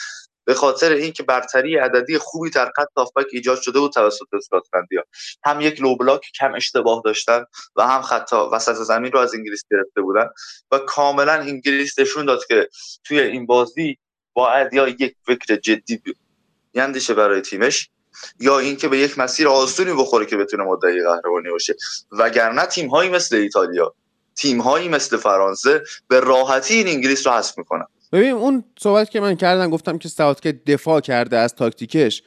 [0.47, 5.03] به خاطر اینکه برتری عددی خوبی در خط هافبک ایجاد شده بود توسط اسکاتلندیا.
[5.45, 7.45] هم یک لو بلاک کم اشتباه داشتن
[7.75, 10.29] و هم خط وسط زمین رو از انگلیس گرفته بودن
[10.71, 12.69] و کاملا انگلیس نشون داد که
[13.03, 13.97] توی این بازی
[14.33, 16.01] باید یا یک فکر جدی
[16.73, 17.89] بیندیشه برای تیمش
[18.39, 21.75] یا اینکه به یک مسیر آسونی بخوره که بتونه مدعی قهرمانی باشه.
[22.11, 23.95] وگرنه تیم هایی مثل ایتالیا
[24.35, 27.85] تیم هایی مثل فرانسه به راحتی این انگلیس رو حذف می‌کنن.
[28.11, 30.09] ببین اون صحبت که من کردم گفتم که
[30.41, 32.23] که دفاع کرده از تاکتیکش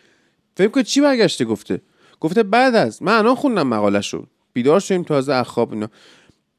[0.57, 1.81] فکر کنید چی برگشته گفته؟
[2.20, 5.89] گفته بعد از من الان خوندم مقاله شد بیدار شدیم تازه اخواب اینا.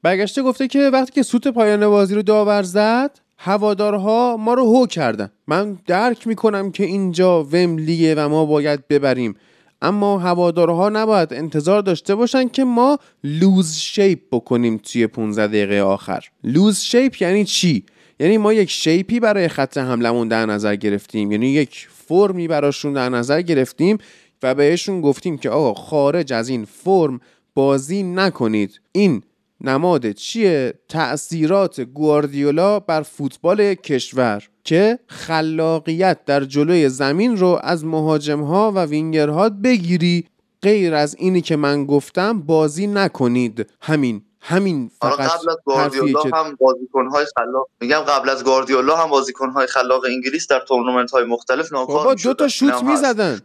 [0.04, 4.88] برگشته گفته که وقتی که سوت پایان بازی رو داور زد هوادارها ما رو هو
[4.88, 5.32] کردن.
[5.48, 9.36] من درک می‌کنم که اینجا وملیه و ما باید ببریم.
[9.82, 16.24] اما هوادارها نباید انتظار داشته باشن که ما لوز شیپ بکنیم توی 15 دقیقه آخر.
[16.44, 17.86] لوز شیپ یعنی چی؟
[18.22, 21.32] یعنی ما یک شیپی برای خط حملمون در نظر گرفتیم.
[21.32, 23.98] یعنی یک فرمی براشون در نظر گرفتیم
[24.44, 27.20] و بهشون گفتیم که آقا خارج از این فرم
[27.56, 28.82] بازی نکنید.
[28.92, 29.24] این
[29.62, 38.72] نماد چیه؟ تأثیرات گواردیولا بر فوتبال کشور که خلاقیت در جلوی زمین رو از مهاجمها
[38.76, 40.26] و وینگرها بگیری.
[40.62, 43.70] غیر از اینی که من گفتم بازی نکنید.
[43.82, 44.22] همین.
[44.44, 50.06] همین فقط قبل از گواردیولا هم بازیکن‌های خلاق میگم قبل از گواردیولا هم بازیکن‌های خلاق
[50.06, 53.42] انگلیس در تورنمنت‌های مختلف ناکام بابا دو تا شوت می‌زدن.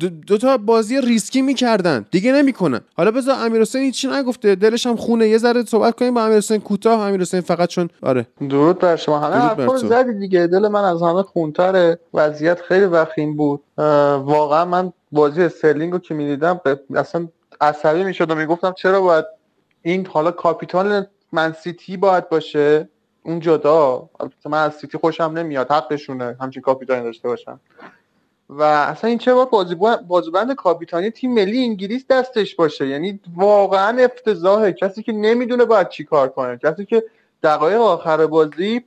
[0.00, 2.06] دو, دو تا بازی ریسکی می‌کردن.
[2.10, 2.80] دیگه نمی‌کنن.
[2.96, 4.54] حالا بذار امیر حسین هیچی نگفته.
[4.54, 5.28] دلش هم خونه.
[5.28, 7.00] یه ذره صحبت کنیم با امیر حسین کوتاه.
[7.00, 8.26] امیر حسین فقط چون آره.
[8.50, 9.18] درود بر شما.
[9.18, 10.46] همه زدی دیگه.
[10.46, 11.98] دل من از همه خونتره.
[12.14, 13.62] وضعیت خیلی وخیم بود.
[13.76, 16.60] واقعا من بازی استرلینگ رو که می‌دیدم
[16.94, 17.28] اصلا
[17.60, 19.24] عصبی می‌شد و می‌گفتم چرا باید
[19.82, 22.88] این حالا کاپیتان من‌سیتی باید باشه.
[23.24, 24.08] اون جدا.
[24.44, 25.70] من از سیتی خوشم نمیاد.
[25.70, 26.36] حقشونه.
[26.40, 27.60] همچین کاپیتانی داشته باشم.
[28.48, 32.86] و اصلا این چه باید بازوبند کاپیتانی تیم ملی انگلیس دستش باشه.
[32.86, 34.72] یعنی واقعا افتضاحه.
[34.72, 36.58] کسی که نمی‌دونه باید چی کار کنه.
[36.58, 37.04] کسی که
[37.42, 38.84] دقایق آخر بازی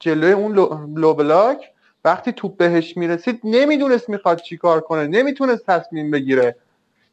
[0.00, 0.54] جلوی اون
[0.98, 1.70] لو بلاک
[2.04, 5.06] وقتی توپ بهش می‌رسید نمی‌دونست می‌خواد چی کار کنه.
[5.06, 6.56] نمی‌تونست تصمیم بگیره.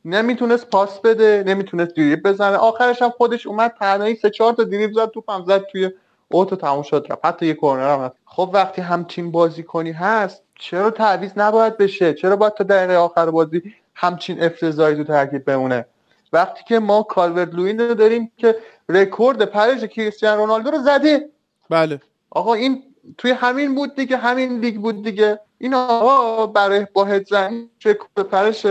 [0.05, 2.57] نمی‌تونست پاس بده نمی‌تونست دریب بزنه.
[2.57, 5.91] آخرش هم خودش اومد تنهایی سه چهار تا دریب زد توپم زد توی
[6.31, 7.25] اوتو تموم شد رفت.
[7.25, 11.77] حتی یه کورنر هم هست خب وقتی هم تیم بازی کنی هست چرا تعویض نباید
[11.77, 13.61] بشه؟ چرا باید تا دقیقه آخر بازی
[13.95, 15.85] همچین افتضاحی تو ترکیب بمونه؟
[16.33, 18.55] وقتی که ما کالورد لوین رو داریم که
[18.89, 21.29] رکورد پرش کریستیانو رونالدو رو زده
[21.69, 22.01] بله.
[22.29, 22.83] آقا این
[23.17, 25.39] توی همین بود دیگه همین لیگ بود دیگه.
[25.57, 28.65] این آقا برای با زنی رکورد پرش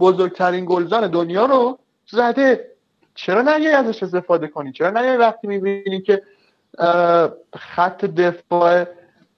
[0.00, 1.78] بزرگترین گلزن دنیا رو
[2.10, 2.70] زده.
[3.14, 6.22] چرا نگه ازش استفاده کنی؟ چرا نگه وقتی می‌بینی که
[7.56, 8.84] خط دفاع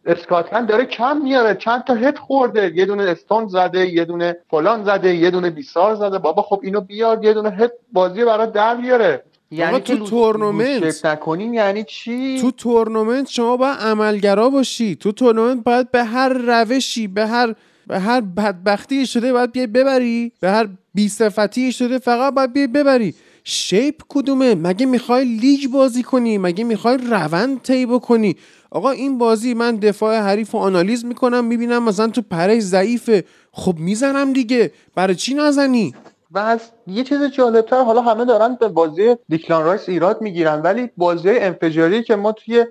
[0.07, 2.73] اسکاتلند داره کم میاره؟ چند تا هد خورده.
[2.75, 6.19] یه دونه استونز زده یه دونه فلان زده یه دونه بیسار زده.
[6.19, 9.23] بابا خب اینو بیار یه دونه هد بازی برای در بیاره.
[9.51, 14.97] یعنی تو تورنمنت نکنیم یعنی چی؟ تو تورنمنت شما باید عملگرا باشی.
[14.97, 17.55] تو تورنمنت باید به هر روشی به هر
[17.87, 20.33] به هر بدبختی شده باید بیای ببری.
[20.41, 23.15] به هر بیصفتی شده فقط باید بیای ببری.
[23.45, 28.37] shape کدومه؟ مگه می‌خوای لیگ بازی کنی؟ مگه می‌خوای روند طی بکنی؟
[28.71, 33.25] آقا این بازی من دفاع حریف رو آنالیز می‌کنم می‌بینم مثلا تو پره ضعیفه.
[33.53, 34.73] خب می‌زنم دیگه.
[34.95, 35.95] برای چی نزنی؟
[36.31, 40.91] و از یه چیز جالبتر حالا همه دارن به بازی دیکلان رایس ایراد می‌گیرن ولی
[40.97, 42.65] بازی انفجاری که ما توی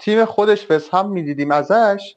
[0.00, 2.14] تیم خودش فس هم می‌دیدیم ازش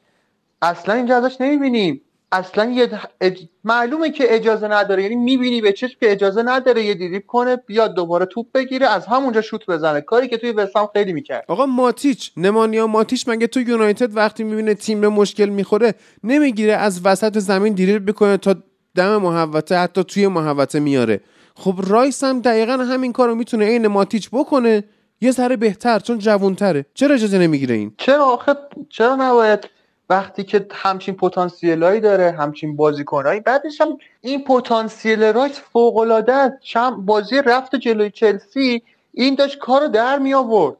[0.61, 2.01] اصلا اینجا ازش نمی‌بینیم.
[2.31, 2.89] اصلا یه
[3.21, 3.39] اج...
[3.63, 5.03] معلومه که اجازه نداره.
[5.03, 9.05] یعنی می‌بینی به چشم که اجازه نداره یه دیریب کنه بیاد دوباره توپ بگیره از
[9.05, 10.01] همونجا شوت بزنه.
[10.01, 11.45] کاری که توی وسام خیلی می‌کرد.
[11.47, 17.01] آقا ماتیچ نمانیا ماتیچ مگه تو یونایتد وقتی می‌بینه تیم به مشکل می‌خوره نمی‌گیره از
[17.05, 18.55] وسط زمین دیریب بکنه تا
[18.95, 21.19] دم محوطه حتی توی محوطه میاره.
[21.55, 24.83] خب رایس هم دقیقا همین کارو می‌تونه عین ماتیچ بکنه.
[25.21, 28.55] یه ذره بهتر چون جوونتره چرا اجازه نمی‌گیره این؟ چرا آخه؟
[28.89, 29.69] چرا نباید؟
[30.09, 36.59] وقتی که همچین پتانسیلایی داره همچین بازیکنایی بعدش هم این پتانسیل رایت فوق العاده
[36.97, 38.83] بازی رفت جلوی چلسی
[39.13, 40.75] این داشت کارو در می آورد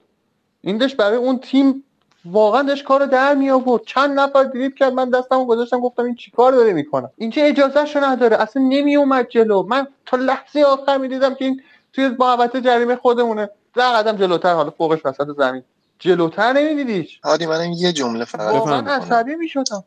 [0.62, 1.84] این داشت برای اون تیم
[2.26, 4.94] واقعا داشت کارو در می آورد چند نفر دریپ کرد.
[4.94, 8.42] من دستمو گذاشتم گفتم این چیکار داره می‌کنه؟ اینجا اجازهشو نداره.
[8.42, 9.64] اصلا نمی اومد جلو.
[9.64, 11.62] من تا لحظه آخر می‌دیدم که این
[11.94, 13.50] توی محوطه جریمه خودمونه.
[13.76, 15.64] ده قدم جلوتر حالا فوقش وسط زمین.
[16.00, 19.84] جلوتر نمیدیدیش هادی من یه جمله فقط واقعا عصبی می‌شدم.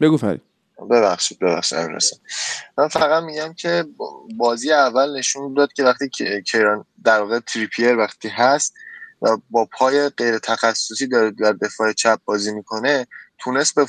[0.00, 0.42] بگو فرید.
[0.90, 1.78] ببخشید ببخشید
[2.78, 3.84] من فقط میگم که
[4.36, 6.10] بازی اول نشون داد که وقتی
[6.46, 8.74] کیران در واقع تریپیر وقتی هست
[9.22, 13.06] و با پای غیر تخصصی داره در دفاع چپ بازی می‌کنه
[13.38, 13.86] تونست به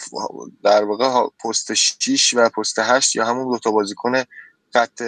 [0.63, 4.23] در واقع پست 6 و پست 8 یا همون دو تا بازیکن
[4.73, 5.03] خط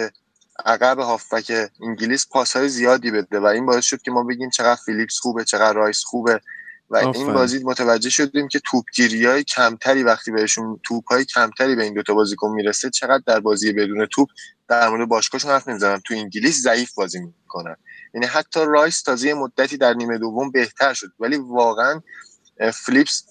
[0.66, 1.52] عقب هافبک
[1.82, 5.44] انگلیس پاس های زیادی بده و این باعث شد که ما بگیم چقدر فیلیپس خوبه
[5.44, 6.40] چقدر رایس خوبه
[6.90, 11.82] و این بازی متوجه شدیم که توپگیری های کمتری وقتی بهشون توپ های کمتری به
[11.82, 14.28] این دوتا بازیکن می‌رسه چقدر در بازی بدون توپ
[14.68, 17.76] در مورد باشگاهشون حرف نمی‌زنم تو انگلیس ضعیف بازی می‌کنن.
[18.14, 21.08] یعنی حتی رایس تازه مدتی در نیمه دوم بهتر شد.
[21.20, 22.00] ولی واقعا
[22.74, 23.24] فلیپس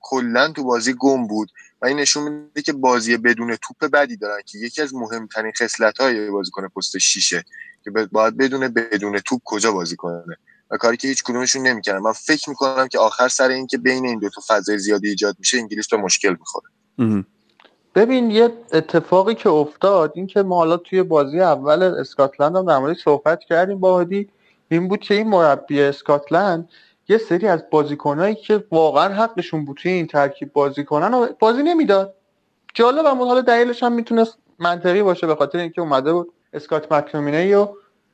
[0.00, 1.50] کلا تو بازی گم بود.
[1.82, 6.00] و این نشون میده که بازی بدون توپ بدی دارن که یکی از مهمترین خصلت
[6.00, 7.44] های بازیکن پست شیشه
[7.84, 10.36] که باید بدون بدون توپ کجا بازی کنه.
[10.70, 11.98] و کاری که هیچ کدومشون نمی‌کنن.
[11.98, 15.36] من فکر می‌کنم که آخر سر این که بین این دو تا فضای زیادی ایجاد
[15.38, 16.68] میشه انگلیس به مشکل می‌خوره.
[17.94, 22.94] ببین یه اتفاقی که افتاد این که ما حالا توی بازی اول اسکاتلند هم در
[22.94, 23.80] صحبت کردیم.
[23.80, 24.28] با هادی
[24.68, 26.68] این بود که این مربی اسکاتلند
[27.10, 31.62] یه سری از بازیکنایی که واقعا حقشون بود توی این ترکیب بازی کنن و بازی
[31.62, 32.14] نمی‌داد.
[32.74, 37.54] جالب هم حالا دلیلش هم می‌تونست منطقی باشه به خاطر اینکه اومده بود اسکات مکتومینی
[37.54, 37.68] و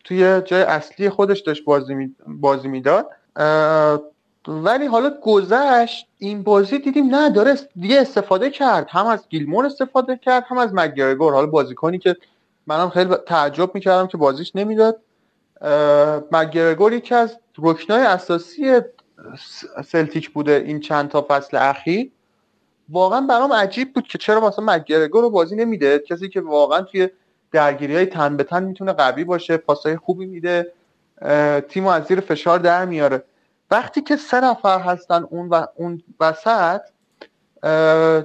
[0.05, 2.14] توی جای اصلی خودش داشت بازی, می...
[2.26, 3.11] بازی می‌داد.
[4.49, 6.07] ولی حالا گذشت.
[6.18, 8.86] این بازی دیدیم نه داره دیگه استفاده کرد.
[8.90, 12.16] هم از گیلمور استفاده کرد هم از مگرگور حالا بازیکنی که
[12.66, 15.01] منم خیلی تعجب می‌کردم که بازیش نمی‌داد.
[16.33, 18.81] مگرگور یکی از رکنای اساسی
[19.85, 22.11] سلتیک بوده این چند تا فصل اخیر.
[22.89, 25.99] واقعا برام عجیب بود که چرا مثلا مگرگور رو بازی نمیده.
[25.99, 27.09] کسی که واقعا توی
[27.53, 30.73] درگیری های تن به تن می‌تونه قوی باشه پاسای خوبی میده
[31.69, 33.25] تیم از زیر فشار در میاره.
[33.71, 36.81] وقتی که سه نفر هستن اون و اون وسط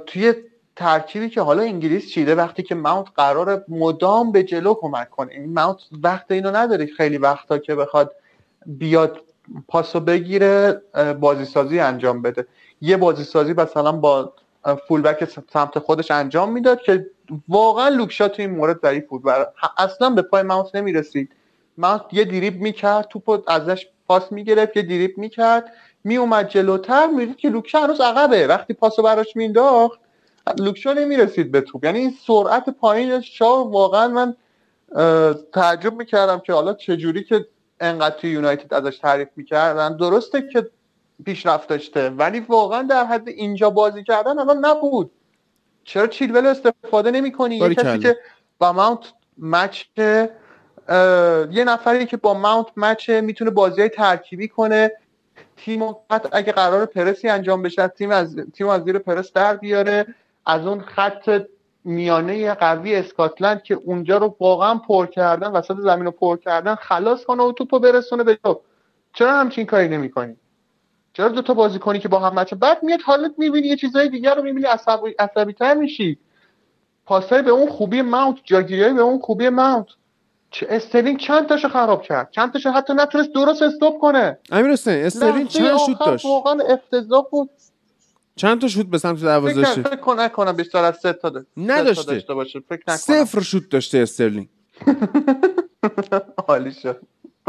[0.05, 0.33] توی
[0.81, 5.33] ترکیبی که حالا انگلیس چیده وقتی که ماونت قرار مدام به جلو کمک کنه.
[5.33, 8.15] این ماونت وقت اینو نداره خیلی وقتا که بخواد
[8.65, 9.21] بیاد
[9.67, 10.81] پاسو بگیره
[11.19, 12.47] بازی سازی انجام بده.
[12.81, 14.33] یه بازی سازی مثلا با
[14.87, 17.05] فولبک سمت خودش انجام می‌داد که
[17.49, 19.21] واقعا لوکشا تو این مورد ضعیف بود.
[19.25, 19.45] و
[19.77, 21.31] اصلا به پای ماونت نمی‌رسید.
[21.77, 25.71] ماونت یه دریب می‌کرد توپ ازش پاس می‌گرفت یه دریب می‌کرد
[26.03, 28.47] میومد جلوتر می‌دید که لوکشا هنوز عقبه.
[28.47, 29.99] وقتی پاسو براش مینداخت
[30.59, 31.85] لوکشا نمی‌رسید به توپ.
[31.85, 34.35] یعنی این سرعت پایین شا واقعا من
[35.53, 37.45] تعجب می‌کردم که حالا چجوری که
[37.79, 39.97] انقدر توی یونایتد ازش تعریف می‌کردن.
[39.97, 40.69] درسته که
[41.25, 45.11] پیشرفت داشته ولی واقعا در حد اینجا بازی کردن الان نبود.
[45.83, 48.17] چرا چیلول استفاده نمی کنی یه کسی که
[48.59, 49.83] با ماونت مچ
[51.51, 54.91] یه نفری که با ماونت مچ می‌تونه بازی های ترکیبی کنه.
[55.57, 55.95] تیم
[56.31, 60.05] اگه قرار پرسی انجام بشه تیم از تیم از زیر پرس در بیاره.
[60.45, 61.41] از اون خط
[61.83, 67.25] میانه قوی اسکاتلند که اونجا رو واقعا پر کردن وسط زمین رو پر کردن خلاص
[67.25, 68.61] کنه و توپو برسونه به تو
[69.13, 70.35] چرا همچین کاری نمی‌کنی؟
[71.13, 74.35] چرا دو تا بازیکنی که با هم مچ بعد میاد حالت می‌بینی یه چیزای دیگر
[74.35, 76.17] رو می‌بینی عصبی عصبی تر میشی.
[77.05, 79.85] پاسای به اون خوبی ماونت جاگیری به اون خوبی ماونت.
[80.51, 85.05] چه استرلینگ چند تاشو خراب کرد؟ چند تاشو حتی نتونست درست استپ کنه؟ امیر حسین
[85.05, 87.49] استرلینگ چند شوت داشت؟ واقعا افتضاح بود.
[88.35, 91.47] چند تا شوت به سمت دروازه فکر فکر کنم کنم بیشتر از سه تا داشت
[91.57, 92.13] نداشته.
[92.13, 92.59] داشته باشه.
[92.59, 92.97] فکر نکنم.
[92.97, 94.47] صفر شوت داشته استرلینگ.
[96.47, 97.01] عالی شد.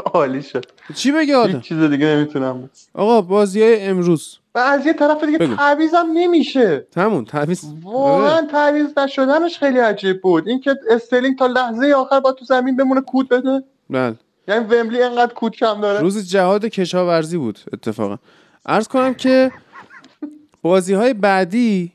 [0.05, 0.65] عالی شد.
[0.95, 2.71] چی بگه آدم؟ چیز دیگه نمی‌تونم.
[2.95, 4.39] آقا بازی های امروز.
[4.55, 6.87] و از یه طرف دیگه تعویضم نمیشه.
[6.91, 7.65] تمون تعویض.
[7.83, 8.47] واقعا آره.
[8.47, 10.49] تعویض نشدنش خیلی عجیب بود.
[10.49, 13.63] اینکه استرلینگ تا لحظه آخر با تو زمین بمونه کود بده.
[13.91, 14.15] بله.
[14.49, 16.01] یعنی ومبلی انقدر کود کم داره.
[16.01, 18.17] روز جهاد کشاورزی بود اتفاقا.
[18.67, 19.53] عرض کنم که
[20.63, 21.93] بازی های بعدی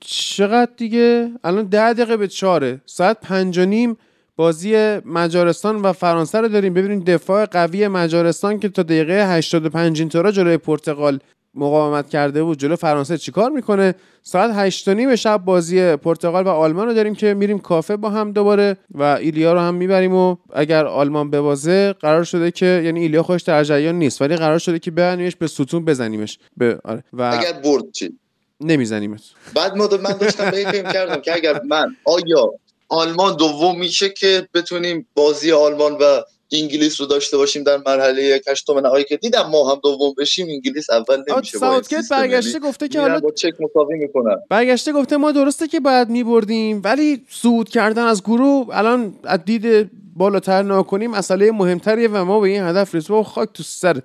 [0.00, 3.96] چقدر دیگه؟ الان ده دقیقه به چاره ساعت پنج و نیم
[4.36, 6.74] بازی مجارستان و فرانسه رو داریم.
[6.74, 11.20] ببینیم دفاع قوی مجارستان که تا دقیقه 85 اینطورا جلوی پرتغال
[11.58, 16.86] مقاومت کرده بود جلو فرانسه چیکار می‌کنه؟ ساعت 8 نیم شب بازی پرتغال و آلمان
[16.86, 20.86] رو داریم که میریم کافه با هم دوباره و ایلیا رو هم می‌بریم و اگر
[20.86, 24.90] آلمان ببازه قرار شده که یعنی ایلیا خوش در جریان نیست ولی قرار شده که
[24.90, 28.18] ببنیمش به ستون بزنیمش به آره و اگر برد چی؟
[28.60, 29.20] نمیزنیمت
[29.54, 32.52] بعد من داشتم به فکر کردم که اگر من آیا
[32.88, 36.22] آلمان دوم میشه که بتونیم بازی آلمان و
[36.52, 40.90] انگلیس رو داشته باشیم در مرحله هشتم نهایی که دیدم ما هم دوم بشیم انگلیس
[40.90, 44.36] اول نمیشه ساوتگیت برگشته گفته که حالا چک مساوی می‌کنن.
[44.50, 49.90] برگشته گفته ما درسته که باید میبردیم ولی صعود کردن از گروه الان از دید
[50.16, 53.22] بالاتر نکنیم مسئله مهمتریه و ما به این هدف رسیدیم.
[53.22, 54.00] خاک تو سر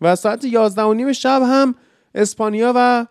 [0.00, 1.74] و ساعت 11 و نیم شب هم
[2.14, 3.06] اسپانیا و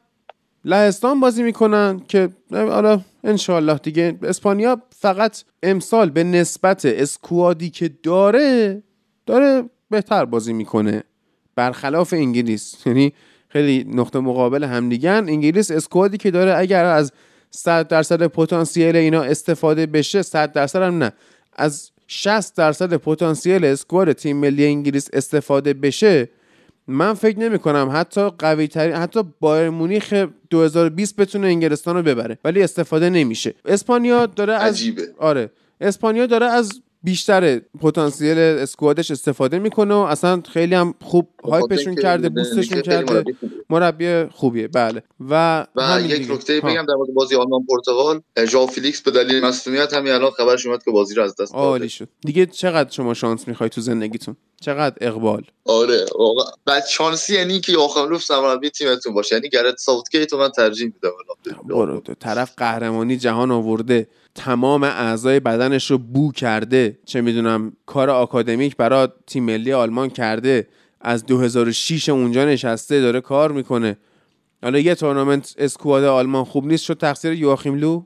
[0.66, 8.84] لهستان بازی می‌کنن که حالا انشالله دیگه اسپانیا فقط امسال به نسبت اسکوادی که داره
[9.26, 11.04] داره بهتر بازی می‌کنه.
[11.56, 12.76] برخلاف انگلیس.
[12.86, 13.14] یعنی
[13.50, 17.12] خیلی نقطه مقابل همدیگن انگلیس اسکوادی که داره اگر از
[17.50, 21.12] 100 درصد پتانسیل اینا استفاده بشه 100 درصد هم نه.
[21.54, 26.30] از 60 درصد پتانسیل اسکواد تیم ملی انگلیس استفاده بشه
[26.92, 32.38] من فکر نمی کنم حتی قوی ترین حتی بایرن مونیخ 2020 بتونه انگلستان رو ببره
[32.46, 35.02] ولی استفاده نمیشه اسپانیا داره از عجیبه.
[35.18, 41.30] آره اسپانیا داره از بیشتر پتانسیل squad ش استفاده می‌کنه و اصلا خیلی هم خوب
[41.44, 43.24] hype شون کرده boost شون کرده.
[43.70, 45.04] مربی خوبیه بله.
[45.30, 49.94] و و یک نکته بگم در مورد بازی آلمان پرتغال ژوائو فلیکس به دلیل مصدومیت
[49.94, 51.88] همین الان خبرش اومد که بازی رو از دست داده.
[51.88, 52.08] شد.
[52.22, 55.44] دیگه چقدر شما شانس می‌خوای تو زندگیتون؟ چقدر اقبال.
[55.66, 56.52] آره واقعا.
[56.66, 59.36] بعد شانسی یعنی که آخر لوف مربی تیمتون باشه.
[59.36, 61.10] یعنی گرث ساوتگیت من ترجیح میدم
[61.70, 64.08] برو طرف قهرمانی جهان آورده.
[64.36, 67.00] تمام اعضای بدنش رو بو کرده.
[67.06, 70.68] چه می‌دونم کار آکادمیک برای تیم ملی آلمان کرده.
[71.02, 73.98] از 2006 اونجا نشسته داره کار می‌کنه.
[74.64, 78.06] حالا یه تورنمنت squad آلمان خوب نیست شد تقصیر یواخیم لو؟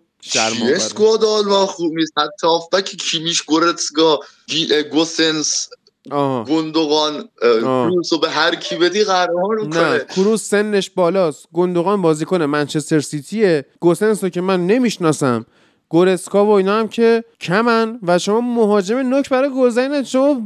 [0.75, 4.19] squad آلمان خوب نیست؟ حتی هافبک کیمیش گورتسکا
[4.91, 5.69] گوسنس
[6.47, 11.47] گندوغان کروس رو به هر کی بدی قهرمان رو نه کروس سنش بالاست.
[11.53, 13.65] گندوغان بازیکن منچستر سیتیه.
[13.79, 15.45] گوسنس رو که من نمی‌شناسم.
[15.95, 20.41] گورسکا و اینا هم که کمن و شما مهاجم نوک برای گلزنی شما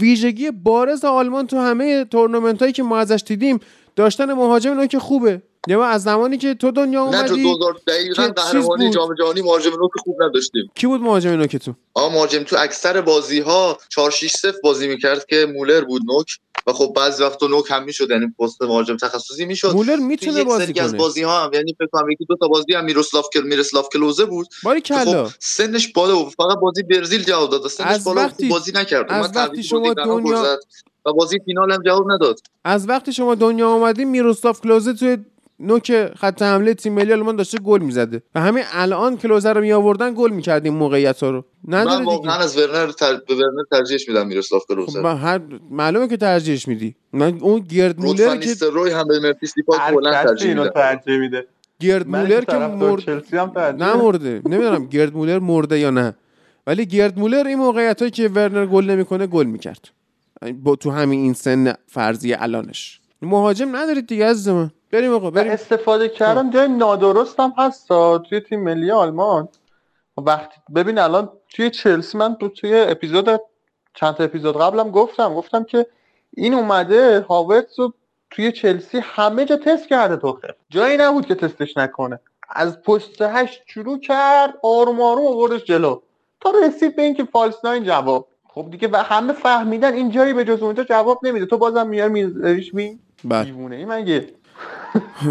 [0.00, 3.60] ویژگی بارز آلمان تو همه تورنمنت هایی که ما ازش دیدیم
[3.96, 5.42] داشتن مهاجم نوک خوبه.
[5.68, 9.70] یا از زمانی که تو دنیا اومدی نه تو 2000 دقیقاً قهرمانی جام جهانی مهاجم
[9.70, 10.70] نوک خوب نداشتیم.
[10.74, 14.88] کی بود مهاجم نوک تو؟ آ مهاجم تو اکثر بازی ها 4 6 0 بازی
[14.88, 16.26] می‌کرد که مولر بود نوک
[16.66, 19.72] و خب بعضی وقتا نوک هم می‌شد یعنی پست مهاجم تخصصی می‌شد.
[19.74, 22.74] مولر می‌تونه بازی کنه از بازی ها هم یعنی فکر کنم یکی دو تا بازی
[22.74, 25.24] هم میروسلاف کل میروسلاف کلوزه بود باری کلا.
[25.24, 28.48] خب سنش بالا بود فقط بازی برزیل جواب داد سنش بالا وقتی...
[28.48, 29.06] بازی نکرد.
[29.12, 30.58] از وقتی شما دنیا
[31.06, 32.40] و بازی فینال هم جواب نداد.
[32.64, 35.18] از وقتی شما دنیا اومدین میروسلاف کلوزه توی
[35.62, 38.22] نوک خط حمله تیم ملی آلمان داشته گل می‌زده.
[38.34, 41.44] و همین الان کلوزر رو می آوردن گل می‌کردیم موقعیت ها رو.
[41.68, 43.14] نداره من واقعا از ورنر تر...
[43.28, 45.02] به ورنر ترجیحش میدم میروسلاف کلوزر.
[45.02, 45.40] خب هر
[45.70, 46.94] معلومه که ترجیحش میدی.
[47.12, 51.46] من اون گرد مولر که روی هم به مرتیس دیپا کلا ترجیح میده.
[51.80, 54.42] گرد مولر که مرد نمرده.
[54.44, 56.14] نمی‌دونم گرد مولر مرده یا نه.
[56.66, 59.88] ولی گرد مولر این موقعیت هایی که ورنر گل نمی‌کنه گل می‌کرد.
[60.62, 63.00] با تو همین این سن فرضی الانش.
[63.22, 64.70] مهاجم ندارید دیگه از من.
[64.92, 65.52] بریم آقا بریم.
[65.52, 67.88] استفاده کردن جای نادرست هم هست
[68.28, 69.48] توی تیم ملی آلمان.
[70.16, 73.40] وقتی ببین الان توی چلسی من توی اپیزود
[73.94, 75.86] چند تا اپیزود قبلم گفتم گفتم که
[76.30, 77.92] این اومده هاورتس رو
[78.30, 80.38] توی چلسی همه جا تست کرده تو
[80.70, 82.20] جایی نبود که تستش نکنه.
[82.50, 86.00] از پست هشت شروع کرد آروم آروم آوردش جلو.
[86.40, 88.28] تا رسید به اینکه فالس ناین جواب.
[88.48, 91.46] خب دیگه و همه فهمیدن این جایی به جز اونجا جواب نمیده.
[91.46, 92.98] تو بازم میار میذاریش می.
[93.44, 94.28] دیوونه ای مگه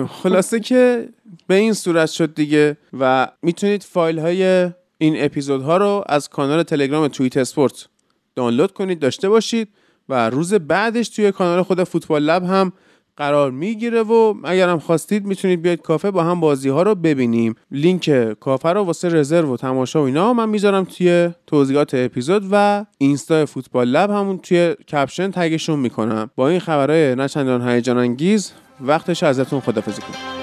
[0.10, 1.10] خلاصه که
[1.48, 7.08] به این صورت شد دیگه و می‌تونید فایل های این اپیزودها رو از کانال تلگرام
[7.08, 7.88] تویت اسپورت
[8.36, 9.68] دانلود کنید داشته باشید
[10.10, 12.74] و روز بعدش توی کانال خود فوتبال لب هم
[13.22, 17.56] قرار می‌گیره و اگرم خواستید می‌تونید بیاید کافه با هم بازی ها رو ببینیم.
[17.72, 22.86] لینک کافه رو واسه رزرو و تماشا و اینا من می‌ذارم توی توضیحات اپیزود و
[22.98, 26.30] اینستا فوتبال لب همون توی caption tag شون می‌کنم.
[26.36, 28.52] با این خبرهای نه‌چندان هیجان انگیز
[28.82, 30.41] وقتش ازتون خدافزی کنم.